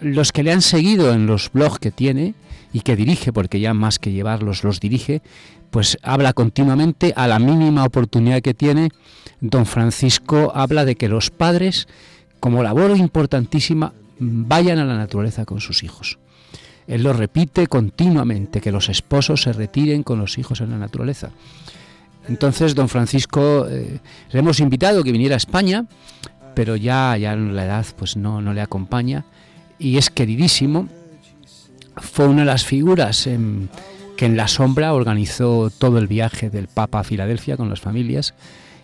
[0.00, 2.34] Los que le han seguido en los blogs que tiene
[2.72, 5.22] y que dirige, porque ya más que llevarlos los dirige,
[5.70, 8.90] pues habla continuamente a la mínima oportunidad que tiene.
[9.40, 11.88] Don Francisco habla de que los padres,
[12.40, 16.18] como labor importantísima, vayan a la naturaleza con sus hijos.
[16.86, 21.30] Él lo repite continuamente, que los esposos se retiren con los hijos en la naturaleza.
[22.28, 25.86] Entonces, don Francisco, eh, le hemos invitado que viniera a España,
[26.54, 29.24] pero ya, ya la edad pues no, no le acompaña
[29.78, 30.88] y es queridísimo.
[31.96, 33.28] Fue una de las figuras
[34.16, 38.34] que en la sombra organizó todo el viaje del Papa a Filadelfia con las familias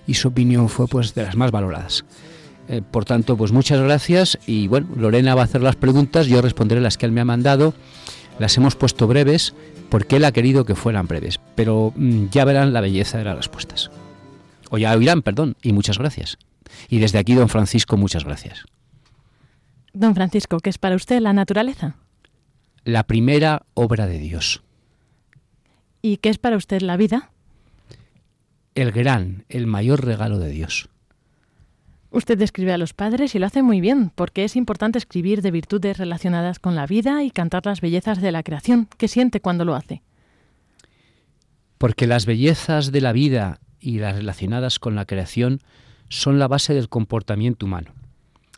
[0.06, 2.04] y su opinión fue pues de las más valoradas.
[2.68, 6.40] Eh, por tanto, pues muchas gracias y bueno, Lorena va a hacer las preguntas, yo
[6.40, 7.74] responderé las que él me ha mandado.
[8.40, 9.54] Las hemos puesto breves
[9.88, 13.36] porque él ha querido que fueran breves, pero mm, ya verán la belleza de las
[13.36, 13.92] respuestas.
[14.70, 16.38] O ya oirán, perdón, y muchas gracias.
[16.88, 18.64] Y desde aquí, don Francisco, muchas gracias.
[19.92, 21.94] Don Francisco, ¿qué es para usted la naturaleza?
[22.82, 24.62] La primera obra de Dios.
[26.02, 27.30] ¿Y qué es para usted la vida?
[28.74, 30.88] el gran, el mayor regalo de Dios.
[32.12, 35.52] Usted describe a los padres y lo hace muy bien, porque es importante escribir de
[35.52, 38.88] virtudes relacionadas con la vida y cantar las bellezas de la creación.
[38.98, 40.02] ¿Qué siente cuando lo hace?
[41.78, 45.60] Porque las bellezas de la vida y las relacionadas con la creación
[46.08, 47.92] son la base del comportamiento humano.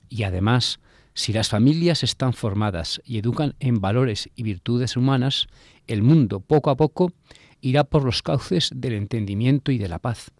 [0.08, 0.80] Y además,
[1.12, 5.46] si las familias están formadas y educan en valores y virtudes humanas,
[5.86, 7.12] el mundo poco a poco
[7.60, 10.32] irá por los cauces del entendimiento y de la paz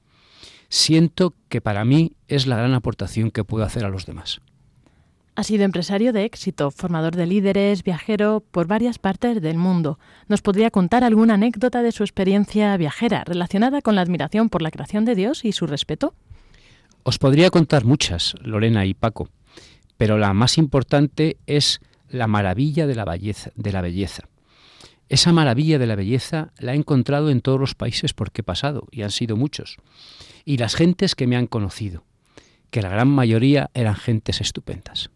[0.72, 4.40] siento que para mí es la gran aportación que puedo hacer a los demás.
[5.34, 9.98] Ha sido empresario de éxito, formador de líderes, viajero por varias partes del mundo.
[10.28, 14.70] ¿Nos podría contar alguna anécdota de su experiencia viajera relacionada con la admiración por la
[14.70, 16.14] creación de Dios y su respeto?
[17.02, 19.28] Os podría contar muchas, Lorena y Paco,
[19.98, 23.50] pero la más importante es la maravilla de la belleza.
[23.56, 24.22] De la belleza.
[25.12, 28.44] Esa maravilla de la belleza la he encontrado en todos los países por que he
[28.44, 29.76] pasado, y han sido muchos
[30.46, 32.04] y las gentes que me han conocido,
[32.70, 35.10] que la gran mayoría eran gentes estupendas.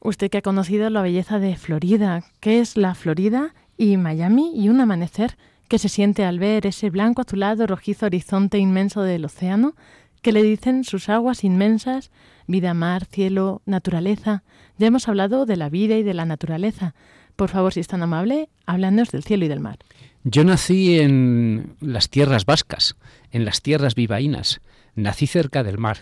[0.00, 4.68] Usted que ha conocido la belleza de Florida, ¿qué es la Florida y Miami y
[4.68, 9.74] un amanecer que se siente al ver ese blanco azulado rojizo horizonte inmenso del océano,
[10.20, 12.10] que le dicen sus aguas inmensas,
[12.46, 14.42] vida, mar, cielo, naturaleza.
[14.76, 16.94] Ya hemos hablado de la vida y de la naturaleza.
[17.38, 19.78] Por favor, si es tan amable, háblanos del cielo y del mar.
[20.24, 22.96] Yo nací en las tierras vascas,
[23.30, 24.60] en las tierras vivaínas,
[24.96, 25.98] nací cerca del mar.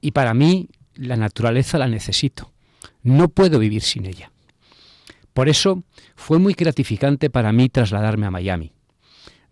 [0.00, 2.52] Y para mí la naturaleza la necesito.
[3.02, 4.30] No puedo vivir sin ella.
[5.34, 5.82] Por eso
[6.14, 8.70] fue muy gratificante para mí trasladarme a Miami,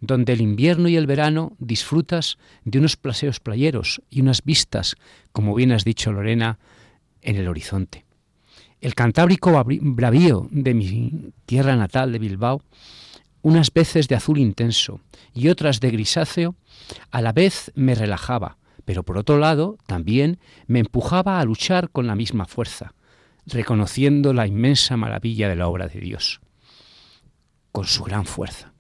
[0.01, 4.95] donde el invierno y el verano disfrutas de unos plaseos playeros y unas vistas,
[5.33, 6.61] como bien has dicho Lorena,
[7.21, 8.06] en el horizonte.
[8.87, 12.63] El cantábrico bravío de mi tierra natal de Bilbao
[13.43, 15.01] unas veces de azul intenso
[15.35, 16.55] y otras de grisáceo,
[17.11, 22.07] a la vez me relajaba, pero por otro lado también me empujaba a luchar con
[22.07, 22.95] la misma fuerza,
[23.45, 26.41] reconociendo la inmensa maravilla de la obra de Dios,
[27.73, 28.73] con su gran fuerza.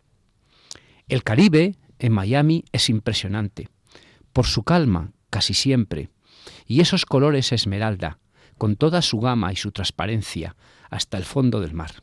[1.09, 3.71] El Caribe en Miami es impresionante,
[4.33, 6.11] por su calma casi siempre,
[6.65, 8.21] y esos colores esmeralda,
[8.59, 10.57] con toda su gama y su transparencia,
[10.91, 12.03] hasta el fondo del mar.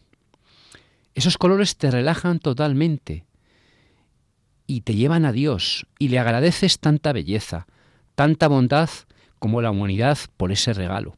[1.16, 3.26] Esos colores te relajan totalmente
[4.66, 7.68] y te llevan a Dios y le agradeces tanta belleza,
[8.16, 8.90] tanta bondad
[9.40, 11.18] como la humanidad por ese regalo,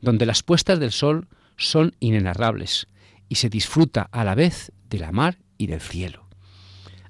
[0.00, 2.88] donde las puestas del sol son inenarrables
[3.28, 6.28] y se disfruta a la vez de la mar y del cielo.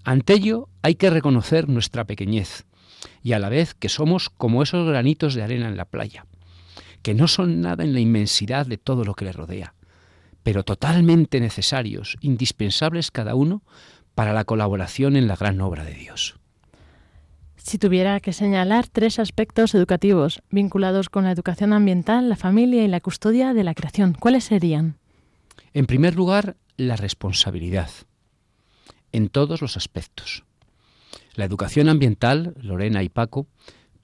[0.05, 2.66] Ante ello hay que reconocer nuestra pequeñez
[3.22, 6.27] y a la vez que somos como esos granitos de arena en la playa,
[7.04, 9.74] que no son nada en la inmensidad de todo lo que le rodea,
[10.42, 13.62] pero totalmente necesarios, indispensables cada uno
[14.14, 16.36] para la colaboración en la gran obra de Dios.
[17.58, 22.88] Si tuviera que señalar tres aspectos educativos vinculados con la educación ambiental, la familia y
[22.88, 24.96] la custodia de la creación, ¿cuáles serían?
[25.74, 27.90] En primer lugar, la responsabilidad,
[29.12, 30.44] en todos los aspectos.
[31.34, 33.46] La educación ambiental, Lorena y Paco,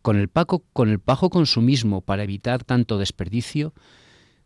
[0.03, 3.75] con el, Paco, con el consumismo para evitar tanto desperdicio,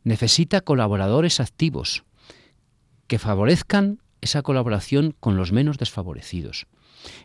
[0.03, 2.05] necesita colaboradores activos
[3.07, 6.67] que favorezcan esa colaboración con los menos desfavorecidos.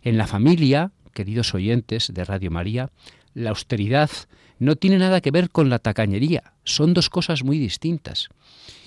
[0.01, 2.91] En la familia, queridos oyentes de Radio María,
[3.33, 4.09] la austeridad
[4.59, 8.27] no tiene nada que ver con la tacañería, son dos cosas muy distintas.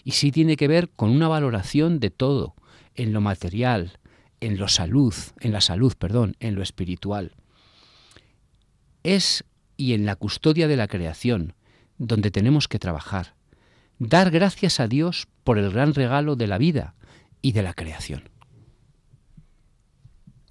[0.04, 2.54] Y sí tiene que ver con una valoración de todo,
[2.94, 3.98] en lo material,
[4.40, 7.32] en lo salud, en la salud, perdón, en lo espiritual.
[9.02, 9.44] Es
[9.76, 11.54] y en la custodia de la creación
[11.98, 13.34] donde tenemos que trabajar
[14.08, 16.94] dar gracias a Dios por el gran regalo de la vida
[17.40, 18.28] y de la creación.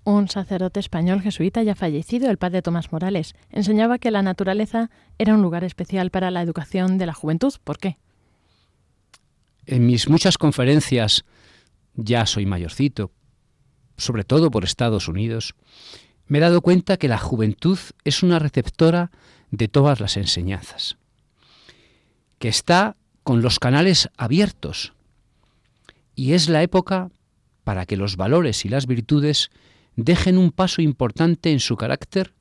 [0.04, 5.36] Un sacerdote español jesuita ya fallecido, el padre Tomás Morales, enseñaba que la naturaleza era
[5.36, 7.54] un lugar especial para la educación de la juventud.
[7.64, 7.98] ¿Por qué?
[9.66, 11.24] En mis muchas conferencias,
[11.94, 13.12] ya soy mayorcito,
[13.98, 15.54] sobre todo por Estados Unidos,
[16.32, 19.12] me he dado cuenta que la juventud es una receptora
[19.50, 20.96] de todas las enseñanzas,
[22.40, 24.94] que está con los canales abiertos.
[26.16, 27.10] Y es la época
[27.66, 29.50] para que los valores y las virtudes
[29.98, 32.34] dejen un paso importante en su carácter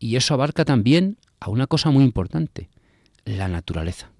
[0.00, 2.70] y eso abarca también a una cosa muy importante,
[3.24, 4.10] la naturaleza.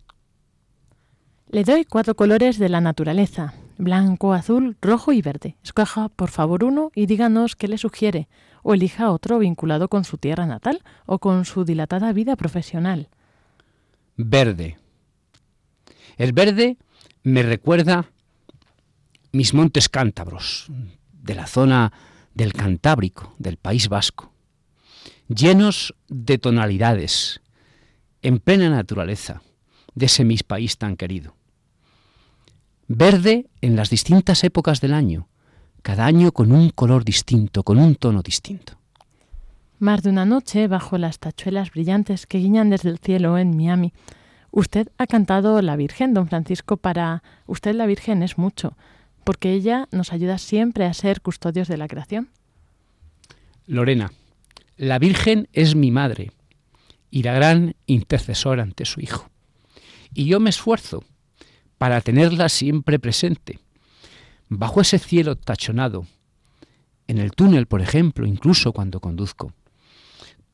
[1.48, 5.56] Le doy cuatro colores de la naturaleza, blanco, azul, rojo y verde.
[5.64, 8.28] Escoja por favor uno y díganos qué le sugiere,
[8.68, 13.08] o elija otro vinculado con su tierra natal o con su dilatada vida profesional.
[14.16, 14.76] Verde.
[16.16, 16.76] El verde
[17.22, 18.10] me recuerda
[19.30, 20.66] mis montes cántabros,
[21.12, 21.92] de la zona
[22.34, 24.32] del Cantábrico, del País Vasco.
[25.28, 27.42] llenos de tonalidades,
[28.20, 29.42] en plena naturaleza
[29.94, 31.36] de ese mis país tan querido.
[32.88, 35.28] Verde en las distintas épocas del año,
[35.86, 38.76] cada año con un color distinto, con un tono distinto.
[39.78, 43.92] Más de una noche, bajo las tachuelas brillantes que guiñan desde el cielo en Miami,
[44.50, 48.76] usted ha cantado La Virgen, don Francisco, para usted la Virgen es mucho,
[49.22, 52.30] porque ella nos ayuda siempre a ser custodios de la creación.
[53.68, 54.10] Lorena,
[54.76, 56.32] la Virgen es mi madre
[57.12, 59.30] y la gran intercesora ante su Hijo.
[60.12, 61.04] Y yo me esfuerzo
[61.78, 63.60] para tenerla siempre presente,
[64.48, 66.06] bajo ese cielo tachonado,
[67.08, 69.52] en el túnel, por ejemplo, incluso cuando conduzco.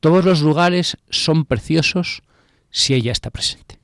[0.01, 2.23] Todos los lugares son preciosos
[2.71, 3.79] si ella está presente.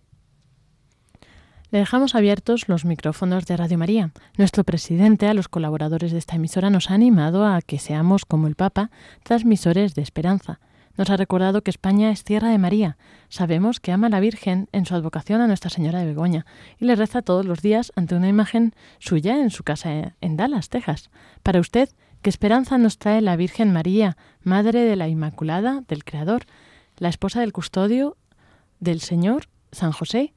[1.70, 4.11] Le dejamos abiertos los micrófonos de Radio María.
[4.38, 8.46] Nuestro presidente a los colaboradores de esta emisora nos ha animado a que seamos, como
[8.46, 8.90] el Papa,
[9.22, 10.61] transmisores de esperanza.
[10.99, 12.99] Nos ha recordado que España es tierra de María.
[13.28, 16.44] Sabemos que ama a la Virgen en su advocación a Nuestra Señora de Begoña
[16.76, 20.70] y le reza todos los días ante una imagen suya en su casa en Dallas,
[20.70, 21.11] Texas.
[21.44, 21.88] Para usted,
[22.20, 26.46] ¿qué esperanza nos trae la Virgen María, Madre de la Inmaculada, del Creador,
[26.96, 28.16] la esposa del custodio
[28.80, 30.34] del Señor, San José?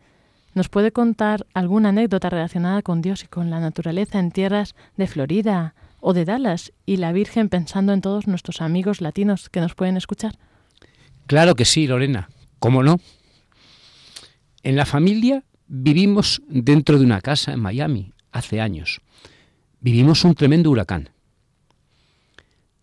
[0.53, 5.07] ¿Nos puede contar alguna anécdota relacionada con Dios y con la naturaleza en tierras de
[5.07, 9.73] Florida o de Dallas y la Virgen pensando en todos nuestros amigos latinos que nos
[9.73, 10.37] pueden escuchar?
[11.27, 12.29] Claro que sí, Lorena.
[12.59, 12.99] ¿Cómo no?
[14.63, 19.01] En la familia vivimos dentro de una casa en Miami hace años.
[19.79, 21.09] Vivimos un tremendo huracán.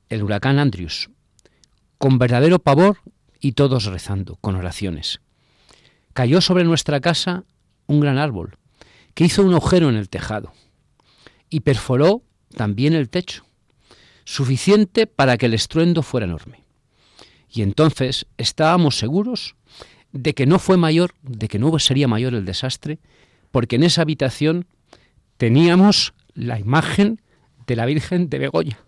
[0.09, 1.11] El huracán Andrews.
[1.99, 2.99] Con verdadero pavor
[3.41, 5.21] y todos rezando, con oraciones.
[6.13, 7.45] Cayó sobre nuestra casa
[7.87, 8.57] un gran árbol,
[9.15, 10.53] que hizo un agujero en el tejado
[11.51, 12.23] y perforó
[12.55, 13.45] también el techo,
[14.25, 16.65] suficiente para que el estruendo fuera enorme.
[17.51, 19.57] Y entonces estábamos seguros
[20.13, 22.99] de que no fue mayor, de que no sería mayor el desastre,
[23.51, 24.67] porque en esa habitación
[25.37, 27.21] teníamos la imagen
[27.67, 28.79] de la Virgen de Begoña.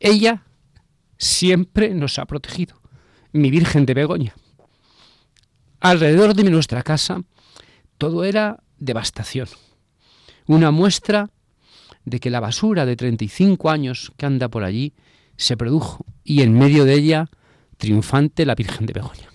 [0.00, 0.44] Ella
[1.18, 2.80] siempre nos ha protegido,
[3.32, 4.34] mi Virgen de Begoña.
[5.80, 7.22] Alrededor de nuestra casa
[7.98, 9.48] todo era devastación.
[10.46, 11.30] Una muestra
[12.04, 14.92] de que la basura de 35 años que anda por allí
[15.36, 17.30] se produjo y en medio de ella
[17.82, 19.31] triunfante la Virgen de Begoña.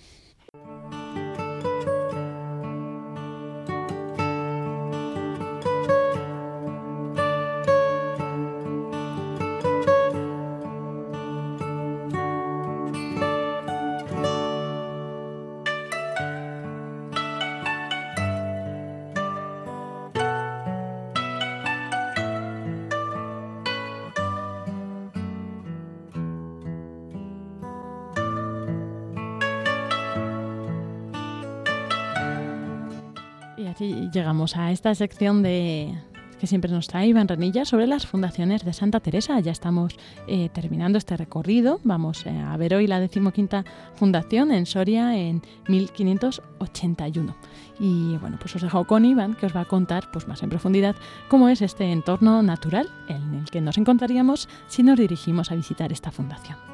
[34.56, 35.94] A esta sección de
[36.38, 39.40] que siempre nos trae Iván Renilla sobre las fundaciones de Santa Teresa.
[39.40, 39.96] Ya estamos
[40.26, 41.80] eh, terminando este recorrido.
[41.84, 47.36] Vamos eh, a ver hoy la decimoquinta fundación en Soria en 1581.
[47.80, 50.50] Y bueno, pues os dejo con Iván que os va a contar pues más en
[50.50, 50.96] profundidad
[51.28, 55.92] cómo es este entorno natural en el que nos encontraríamos si nos dirigimos a visitar
[55.92, 56.67] esta fundación.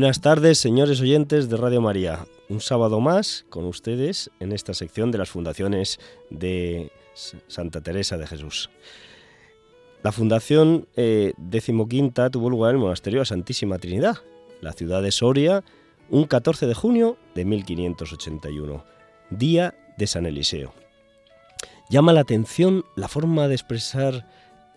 [0.00, 2.24] Buenas tardes, señores oyentes de Radio María.
[2.48, 6.90] Un sábado más con ustedes en esta sección de las fundaciones de
[7.48, 8.70] Santa Teresa de Jesús.
[10.02, 14.16] La fundación eh, decimoquinta tuvo lugar en el monasterio de Santísima Trinidad,
[14.62, 15.64] la ciudad de Soria,
[16.08, 18.82] un 14 de junio de 1581,
[19.28, 20.72] día de San Eliseo.
[21.90, 24.26] Llama la atención la forma de expresar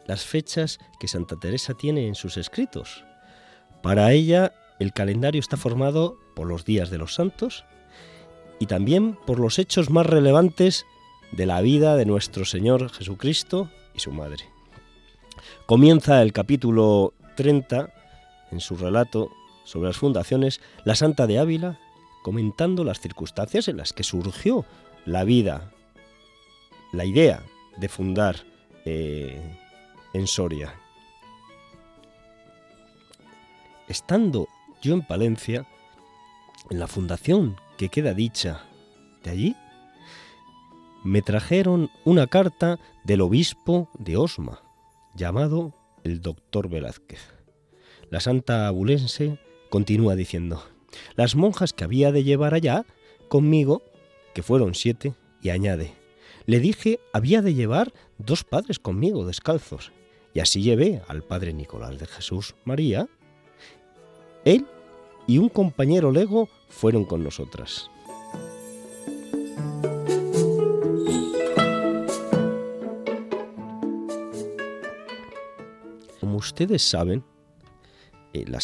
[0.05, 3.05] las fechas que Santa Teresa tiene en sus escritos.
[3.81, 4.51] Para ella,
[4.83, 7.65] el calendario está formado por los días de los santos
[8.59, 10.85] y también por los hechos más relevantes
[11.31, 14.45] de la vida de nuestro Señor Jesucristo y su Madre.
[15.65, 17.91] Comienza el capítulo 30
[18.51, 19.31] en su relato
[19.63, 21.79] sobre las fundaciones, la Santa de Ávila,
[22.21, 24.65] comentando las circunstancias en las que surgió
[25.05, 25.71] la vida,
[26.91, 27.41] la idea
[27.77, 28.35] de fundar
[28.85, 29.41] eh,
[30.13, 30.75] en Soria.
[33.87, 34.47] Estando
[34.83, 35.65] yo en Palencia,
[36.69, 38.65] en la fundación que queda dicha
[39.23, 39.55] de allí,
[41.03, 44.61] me trajeron una carta del obispo de Osma,
[45.15, 45.73] llamado
[46.03, 47.21] el doctor Velázquez.
[48.09, 50.63] La santa abulense continúa diciendo,
[51.15, 52.85] las monjas que había de llevar allá
[53.29, 53.81] conmigo,
[54.33, 55.93] que fueron siete, y añade,
[56.45, 59.93] le dije había de llevar dos padres conmigo descalzos,
[60.33, 63.07] y así llevé al padre Nicolás de Jesús María.
[64.45, 64.65] Él
[65.27, 67.89] y un compañero lego fueron con nosotras.
[76.19, 77.23] Como ustedes saben,
[78.33, 78.59] eh, la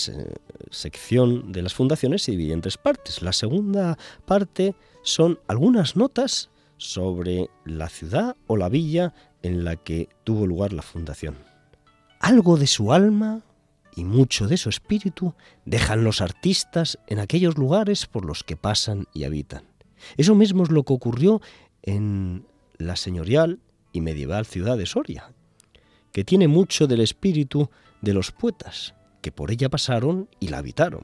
[0.72, 3.22] sección de las fundaciones se divide en tres partes.
[3.22, 9.14] La segunda parte son algunas notas sobre la ciudad o la villa
[9.44, 11.38] en la que tuvo lugar la fundación.
[12.20, 13.44] Algo de su alma
[14.00, 15.34] y mucho de su espíritu
[15.66, 19.66] dejan los artistas en aquellos lugares por los que pasan y habitan.
[20.16, 21.41] Eso mismo es lo que ocurrió
[21.84, 22.45] en
[22.78, 23.60] la señorial
[23.91, 25.34] y medieval ciudad de Soria,
[26.14, 27.70] que tiene mucho del espíritu
[28.02, 31.04] de los poetas que por ella pasaron y la habitaron,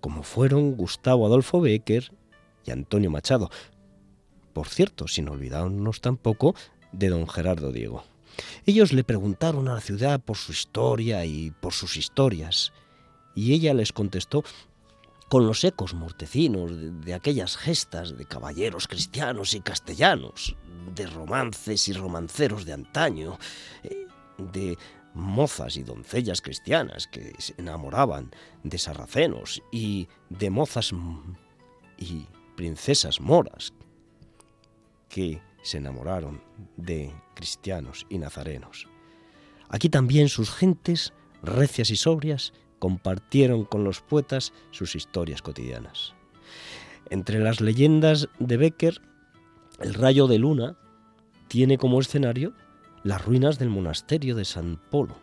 [0.00, 2.12] como fueron Gustavo Adolfo Becker
[2.64, 3.50] y Antonio Machado.
[4.52, 6.54] Por cierto, sin olvidarnos tampoco
[6.92, 8.04] de don Gerardo Diego.
[8.64, 12.72] Ellos le preguntaron a la ciudad por su historia y por sus historias,
[13.34, 14.44] y ella les contestó
[15.28, 16.70] con los ecos mortecinos
[17.04, 20.56] de, aquellas gestas de caballeros cristianos y castellanos,
[20.94, 23.38] de romances y romanceros de antaño,
[23.82, 24.06] eh,
[24.38, 24.78] de
[25.14, 28.30] mozas y doncellas cristianas que se enamoraban
[28.62, 30.92] de sarracenos y de mozas
[31.96, 33.72] y princesas moras
[35.08, 36.40] que se enamoraron
[36.76, 38.86] de cristianos y nazarenos.
[39.68, 41.12] Aquí también sus gentes,
[41.42, 46.14] recias y sobrias, compartieron con los poetas sus historias cotidianas.
[47.10, 49.00] Entre las leyendas de Becker,
[49.80, 50.76] el rayo de luna
[51.48, 52.52] tiene como escenario
[53.02, 55.16] las ruinas del monasterio de San Polo,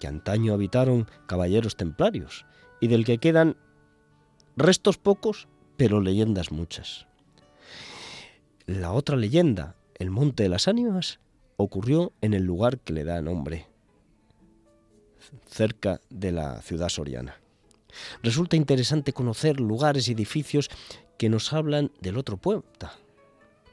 [0.00, 2.46] que antaño habitaron caballeros templarios
[2.80, 3.56] y del que quedan
[4.56, 7.06] restos pocos, pero leyendas muchas.
[8.66, 11.20] La otra leyenda, el Monte de las Ánimas,
[11.56, 13.66] ocurrió en el lugar que le da nombre,
[15.46, 17.36] cerca de la ciudad soriana.
[18.22, 20.70] Resulta interesante conocer lugares y edificios
[21.18, 22.64] que nos hablan del otro pueblo,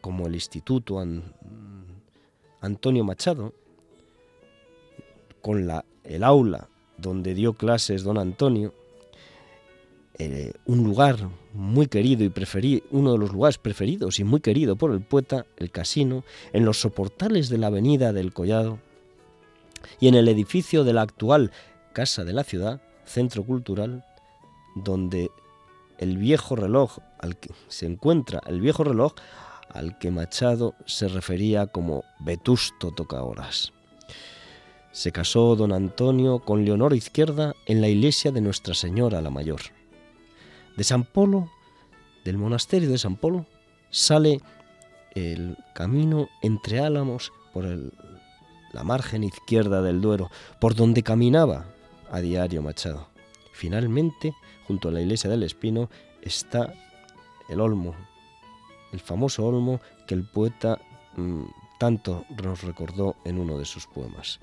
[0.01, 1.01] como el Instituto
[2.59, 3.53] Antonio Machado,
[5.41, 6.67] con la, el aula
[6.97, 8.73] donde dio clases don Antonio,
[10.17, 14.75] eh, un lugar muy querido y preferido, uno de los lugares preferidos y muy querido
[14.75, 18.79] por el poeta, el casino, en los soportales de la avenida del Collado
[19.99, 21.51] y en el edificio de la actual
[21.93, 24.05] Casa de la Ciudad, centro cultural,
[24.75, 25.29] donde
[25.97, 29.13] el viejo reloj al que se encuentra el viejo reloj
[29.69, 33.71] al que Machado se refería como Vetusto Tocahoras.
[34.91, 39.61] Se casó don Antonio con Leonor Izquierda en la iglesia de Nuestra Señora la Mayor.
[40.77, 41.49] De San Polo,
[42.23, 43.45] del monasterio de San Polo,
[43.89, 44.41] sale
[45.15, 51.65] el camino entre álamos por la margen izquierda del Duero, por donde caminaba
[52.11, 53.07] a diario Machado.
[53.53, 54.33] Finalmente,
[54.67, 55.89] junto a la iglesia del Espino,
[56.21, 56.73] está
[57.49, 57.95] el Olmo,
[58.91, 60.79] el famoso olmo que el poeta
[61.15, 61.43] mm,
[61.79, 64.39] tanto nos recordó en uno de sus poemas.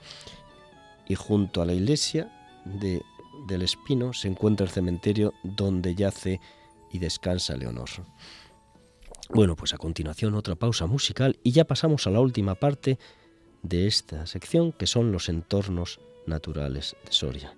[1.07, 2.31] Y junto a la iglesia
[2.64, 3.03] de,
[3.47, 6.41] del Espino se encuentra el cementerio donde yace
[6.93, 7.89] y descansa Leonor.
[9.30, 12.99] Bueno, pues a continuación otra pausa musical y ya pasamos a la última parte
[13.62, 17.55] de esta sección que son los entornos naturales de Soria.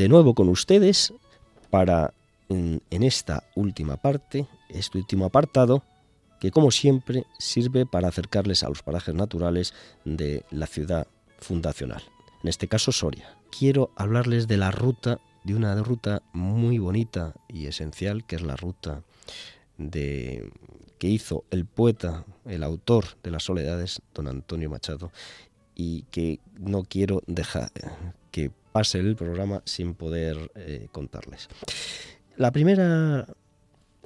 [0.00, 1.12] de nuevo con ustedes
[1.70, 2.12] para
[2.48, 5.82] en, esta última parte, este último apartado,
[6.40, 11.06] que como siempre sirve para acercarles a los parajes naturales de la ciudad
[11.38, 12.02] fundacional,
[12.42, 13.36] en este caso Soria.
[13.56, 18.56] Quiero hablarles de la ruta, de una ruta muy bonita y esencial, que es la
[18.56, 19.02] ruta
[19.78, 20.50] de,
[20.98, 25.12] que hizo el poeta, el autor de las soledades, don Antonio Machado,
[25.74, 27.70] y que no quiero dejar
[28.72, 31.48] pase el programa sin poder eh, contarles.
[32.36, 33.26] La primera,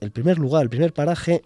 [0.01, 1.43] el primer lugar, el primer paraje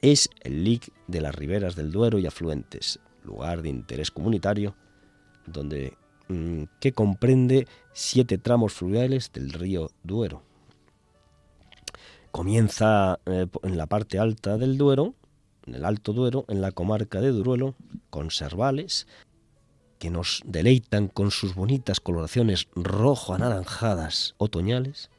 [0.00, 4.74] es el LIC de las riberas del Duero y afluentes, lugar de interés comunitario
[5.52, 5.96] donde
[6.28, 10.42] mm, que comprende siete tramos fluviales del río Duero.
[12.30, 15.14] Comienza eh, en la parte alta del Duero,
[15.66, 17.74] en el Alto Duero, en la comarca de Duruelo,
[18.10, 19.06] con servales
[19.98, 25.10] que nos deleitan con sus bonitas coloraciones rojo-anaranjadas otoñales,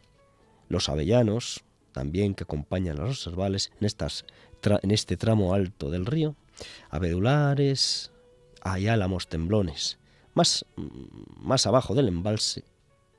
[0.67, 4.25] los avellanos, también que acompañan a los servales en, estas,
[4.63, 6.35] en este tramo alto del río,
[6.89, 8.11] abedulares,
[8.61, 9.97] hay álamos temblones.
[10.33, 10.65] Más,
[11.35, 12.63] más abajo del embalse,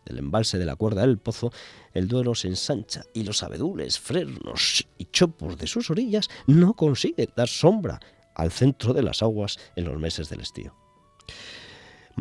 [0.06, 1.52] del embalse de la cuerda del pozo,
[1.92, 7.28] el Duero se ensancha y los abedules, frenos y chopos de sus orillas no consiguen
[7.36, 8.00] dar sombra
[8.34, 10.79] al centro de las aguas en los meses del estío.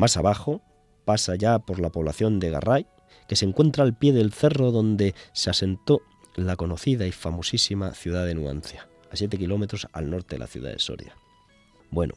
[0.00, 0.62] Más abajo
[1.04, 2.86] pasa ya por la población de Garray,
[3.28, 6.00] que se encuentra al pie del cerro donde se asentó
[6.36, 10.70] la conocida y famosísima ciudad de Nuancia, a 7 kilómetros al norte de la ciudad
[10.70, 11.14] de Soria.
[11.90, 12.14] Bueno,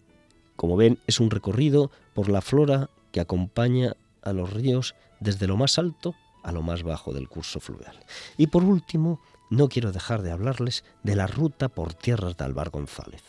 [0.56, 5.58] como ven, es un recorrido por la flora que acompaña a los ríos desde lo
[5.58, 8.00] más alto a lo más bajo del curso fluvial.
[8.38, 9.20] Y por último,
[9.50, 13.24] no quiero dejar de hablarles de la ruta por tierras de Alvar González.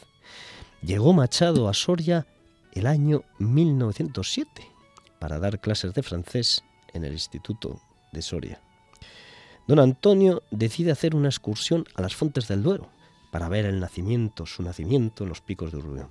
[0.81, 2.25] Llegó Machado a Soria
[2.75, 4.66] el año 1907
[5.18, 7.81] para dar clases de francés en el Instituto
[8.12, 8.61] de Soria.
[9.66, 12.91] Don Antonio decide hacer una excursión a las Fuentes del Duero
[13.33, 16.09] para ver el nacimiento, su nacimiento en los picos de Urbión,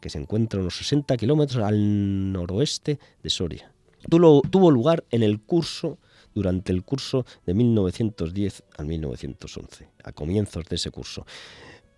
[0.00, 3.72] que se encuentra unos 60 kilómetros al noroeste de Soria.
[4.08, 5.98] Tuvo lugar en el curso,
[6.34, 11.26] durante el curso de 1910 al 1911, a comienzos de ese curso.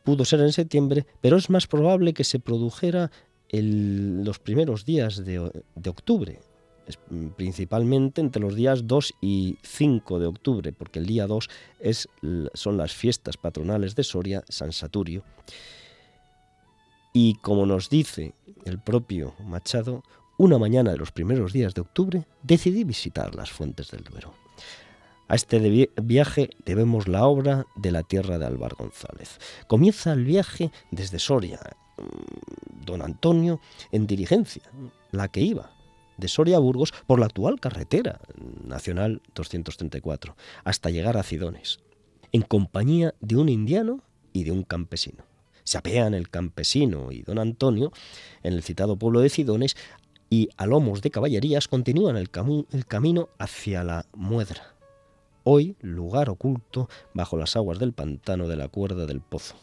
[0.05, 3.11] Pudo ser en septiembre, pero es más probable que se produjera
[3.51, 5.39] los primeros días de,
[5.89, 6.41] octubre,
[7.11, 11.49] Mm, principalmente entre los días 2 y 5 de octubre, porque el día 2
[11.81, 12.09] es,
[12.55, 15.23] son las fiestas patronales de Soria, San Saturio.
[17.13, 18.35] Y como nos dice
[18.65, 20.03] el propio Machado,
[20.39, 24.33] una mañana de los primeros días de octubre decidí visitar las fuentes del Duero.
[25.27, 29.39] A este viaje debemos la obra de la tierra de Álvar González.
[29.67, 31.61] Comienza el viaje desde Soria,
[32.85, 33.61] don Antonio
[33.93, 34.63] en dirigencia,
[35.11, 35.73] la que iba,
[36.17, 38.21] de Soria a Burgos por la actual carretera
[38.65, 41.81] nacional 234, hasta llegar a Cidones,
[42.33, 45.25] en compañía de un indiano y de un campesino.
[45.65, 47.93] Se apean el campesino y don Antonio
[48.43, 49.77] en el citado pueblo de Cidones
[50.31, 52.31] y a lomos de caballerías continúan el,
[52.73, 54.75] el camino hacia la Muedra,
[55.45, 59.57] hoy lugar oculto bajo las aguas del pantano de la cuerda del pozo.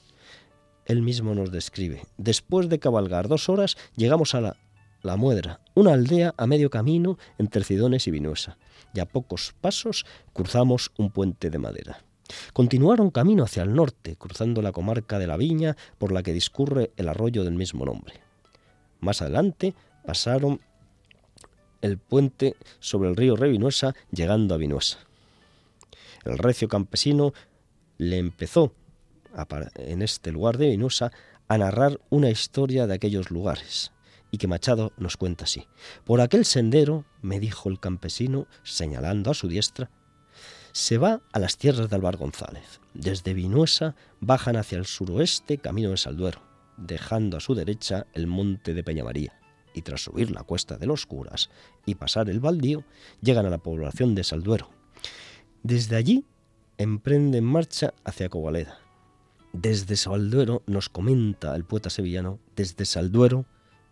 [0.85, 4.57] Él mismo nos describe, después de cabalgar dos horas llegamos a la
[5.05, 8.57] la Muedra, una aldea a medio camino entre Cidones y Vinuesa,
[8.93, 12.03] y a pocos pasos cruzamos un puente de madera.
[12.53, 16.91] Continuaron camino hacia el norte, cruzando la comarca de la Viña por la que discurre
[16.97, 18.15] el arroyo del mismo nombre.
[18.99, 19.75] Más adelante
[20.05, 20.59] pasaron
[21.81, 24.97] el puente sobre el río Revinuesa, llegando a Vinuesa.
[26.23, 27.31] El recio campesino
[27.99, 28.73] le empezó,
[29.75, 31.11] en este lugar de Vinuesa,
[31.47, 33.91] a narrar una historia de aquellos lugares,
[34.31, 35.67] y que Machado nos cuenta así.
[36.03, 39.91] Por aquel sendero, me dijo el campesino, señalando a su diestra,
[40.71, 42.81] se va a las tierras de Alvar González.
[42.93, 46.41] Desde Vinuesa bajan hacia el suroeste camino de Salduero,
[46.75, 49.39] dejando a su derecha el monte de Peñamaría.
[49.73, 51.49] Y tras subir la cuesta de los curas
[51.85, 52.83] y pasar el baldío,
[53.21, 54.69] llegan a la población de Salduero.
[55.63, 56.25] Desde allí
[56.77, 58.84] emprenden marcha hacia Covaleda.
[59.57, 63.45] Desde Salduero, nos comenta el poeta sevillano, desde Salduero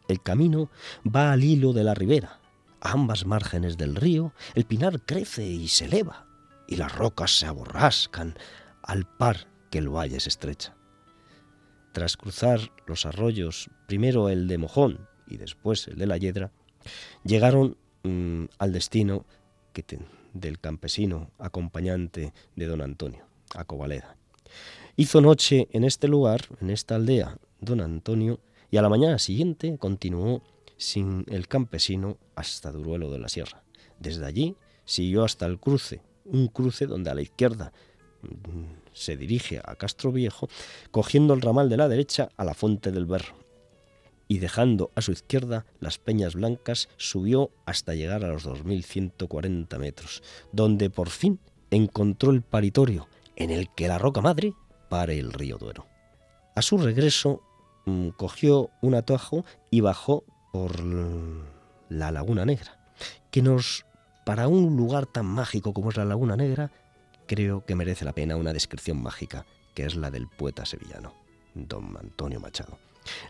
[0.09, 0.69] el camino
[1.03, 2.41] va al hilo de la ribera.
[2.81, 6.27] A ambas márgenes del río el pinar crece y se eleva,
[6.67, 8.35] y las rocas se aborrascan
[8.81, 10.75] al par que el valle se estrecha.
[11.93, 16.51] Tras cruzar los arroyos, primero el de Mojón y después el de la Yedra,
[17.23, 19.25] llegaron mm, al destino
[19.71, 19.85] que
[20.33, 24.17] del campesino acompañante de don Antonio, a Covaleda.
[24.95, 28.39] Hizo noche en este lugar, en esta aldea, don Antonio,
[28.69, 30.43] y a la mañana siguiente continuó
[30.77, 33.63] sin el campesino hasta Duruelo de la Sierra.
[33.99, 37.73] Desde allí siguió hasta el cruce, un cruce donde a la izquierda
[38.21, 40.47] mm, se dirige a Castro Viejo,
[40.91, 43.33] cogiendo el ramal de la derecha a la Fuente del Berro.
[44.27, 50.21] Y dejando a su izquierda las Peñas Blancas, subió hasta llegar a los 2.140 metros,
[50.51, 51.39] donde por fin
[51.71, 54.53] encontró el paritorio en el que la roca madre
[55.01, 55.87] el río Duero.
[56.55, 57.41] A su regreso
[57.85, 60.23] Mm, cogió un atajo y bajó
[60.53, 60.79] por
[61.89, 62.79] la Laguna Negra,
[63.29, 63.85] que nos,
[64.25, 66.71] para un lugar tan mágico como es la Laguna Negra,
[67.27, 71.13] creo que merece la pena una descripción mágica, que es la del poeta sevillano,
[71.55, 72.79] don Antonio Machado.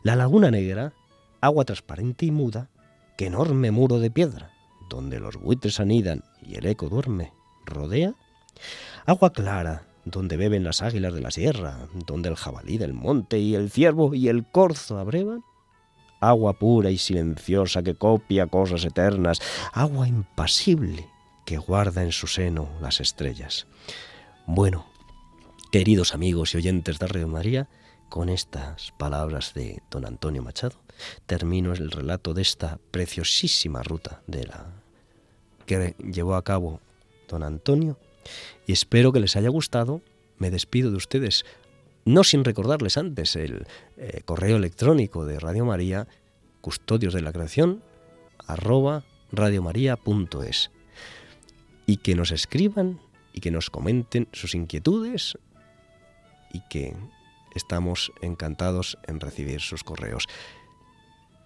[0.03, 0.93] La Laguna Negra,
[1.41, 2.69] agua transparente y muda,
[3.17, 4.51] que enorme muro de piedra,
[4.87, 7.33] donde los buitres anidan y el eco duerme,
[7.65, 8.13] rodea,
[9.05, 13.55] agua clara, donde beben las águilas de la sierra, donde el jabalí del monte y
[13.55, 15.43] el ciervo y el corzo abrevan?
[16.19, 19.41] Agua pura y silenciosa que copia cosas eternas,
[19.73, 21.07] agua impasible
[21.45, 23.67] que guarda en su seno las estrellas.
[24.45, 24.85] Bueno,
[25.71, 27.69] queridos amigos y oyentes de Radio María,
[28.09, 30.75] con estas palabras de don Antonio Machado,
[31.25, 34.67] termino el relato de esta preciosísima ruta de la
[35.65, 36.79] que llevó a cabo
[37.27, 37.97] don Antonio
[38.67, 40.01] y espero que les haya gustado.
[40.37, 41.45] Me despido de ustedes,
[42.05, 43.65] no sin recordarles antes el
[43.97, 46.07] eh, correo electrónico de Radio María,
[46.61, 47.83] custodios de la creación,
[48.47, 50.71] arroba radiomaria.es
[51.85, 52.99] y que nos escriban
[53.33, 55.37] y que nos comenten sus inquietudes
[56.53, 56.95] y que
[57.55, 60.27] estamos encantados en recibir sus correos.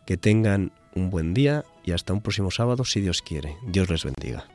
[0.06, 3.58] Que tengan un buen día y hasta un próximo sábado si Dios quiere.
[3.66, 4.48] Dios les bendiga.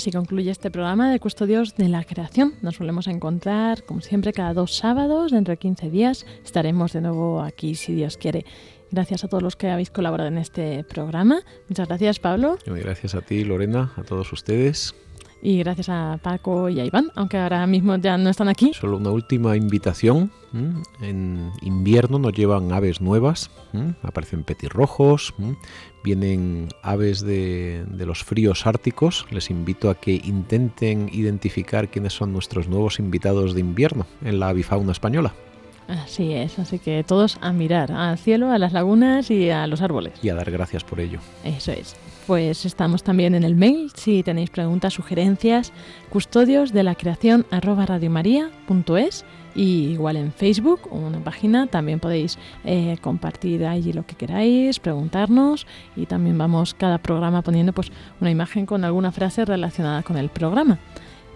[0.00, 2.54] Así concluye este programa de Custodios de la Creación.
[2.62, 5.30] Nos volvemos a encontrar, como siempre, cada dos sábados.
[5.30, 8.46] Dentro de 15 días estaremos de nuevo aquí, si Dios quiere.
[8.90, 11.42] Gracias a todos los que habéis colaborado en este programa.
[11.68, 12.56] Muchas gracias, Pablo.
[12.64, 14.94] gracias a ti, Lorena, a todos ustedes.
[15.42, 18.72] Y gracias a Paco y a Iván, aunque ahora mismo ya no están aquí.
[18.74, 20.30] Solo una última invitación.
[21.00, 23.50] En invierno nos llevan aves nuevas,
[24.02, 25.32] aparecen petirrojos,
[26.02, 29.26] vienen aves de, de, los fríos árticos.
[29.30, 34.48] Les invito a que intenten identificar quiénes son nuestros nuevos invitados de invierno en la
[34.48, 35.32] avifauna española.
[35.86, 39.82] Así es, así que todos a mirar al cielo, a las lagunas y a los
[39.82, 40.12] árboles.
[40.22, 41.20] Y a dar gracias por ello.
[41.44, 41.96] Eso es
[42.26, 43.90] pues estamos también en el mail.
[43.94, 45.72] Si tenéis preguntas, sugerencias,
[46.10, 47.46] custodios de la creación
[49.54, 55.66] y igual en Facebook una página también podéis eh, compartir allí lo que queráis, preguntarnos
[55.96, 57.90] y también vamos cada programa poniendo pues
[58.20, 60.78] una imagen con alguna frase relacionada con el programa.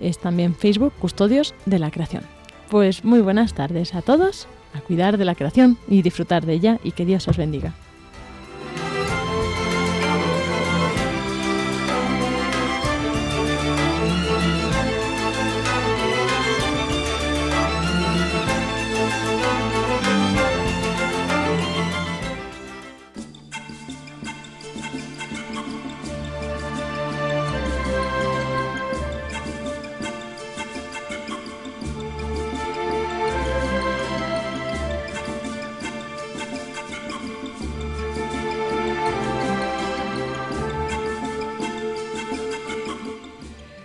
[0.00, 2.22] Es también Facebook Custodios de la Creación.
[2.70, 6.80] Pues muy buenas tardes a todos, a cuidar de la creación y disfrutar de ella
[6.82, 7.74] y que Dios os bendiga.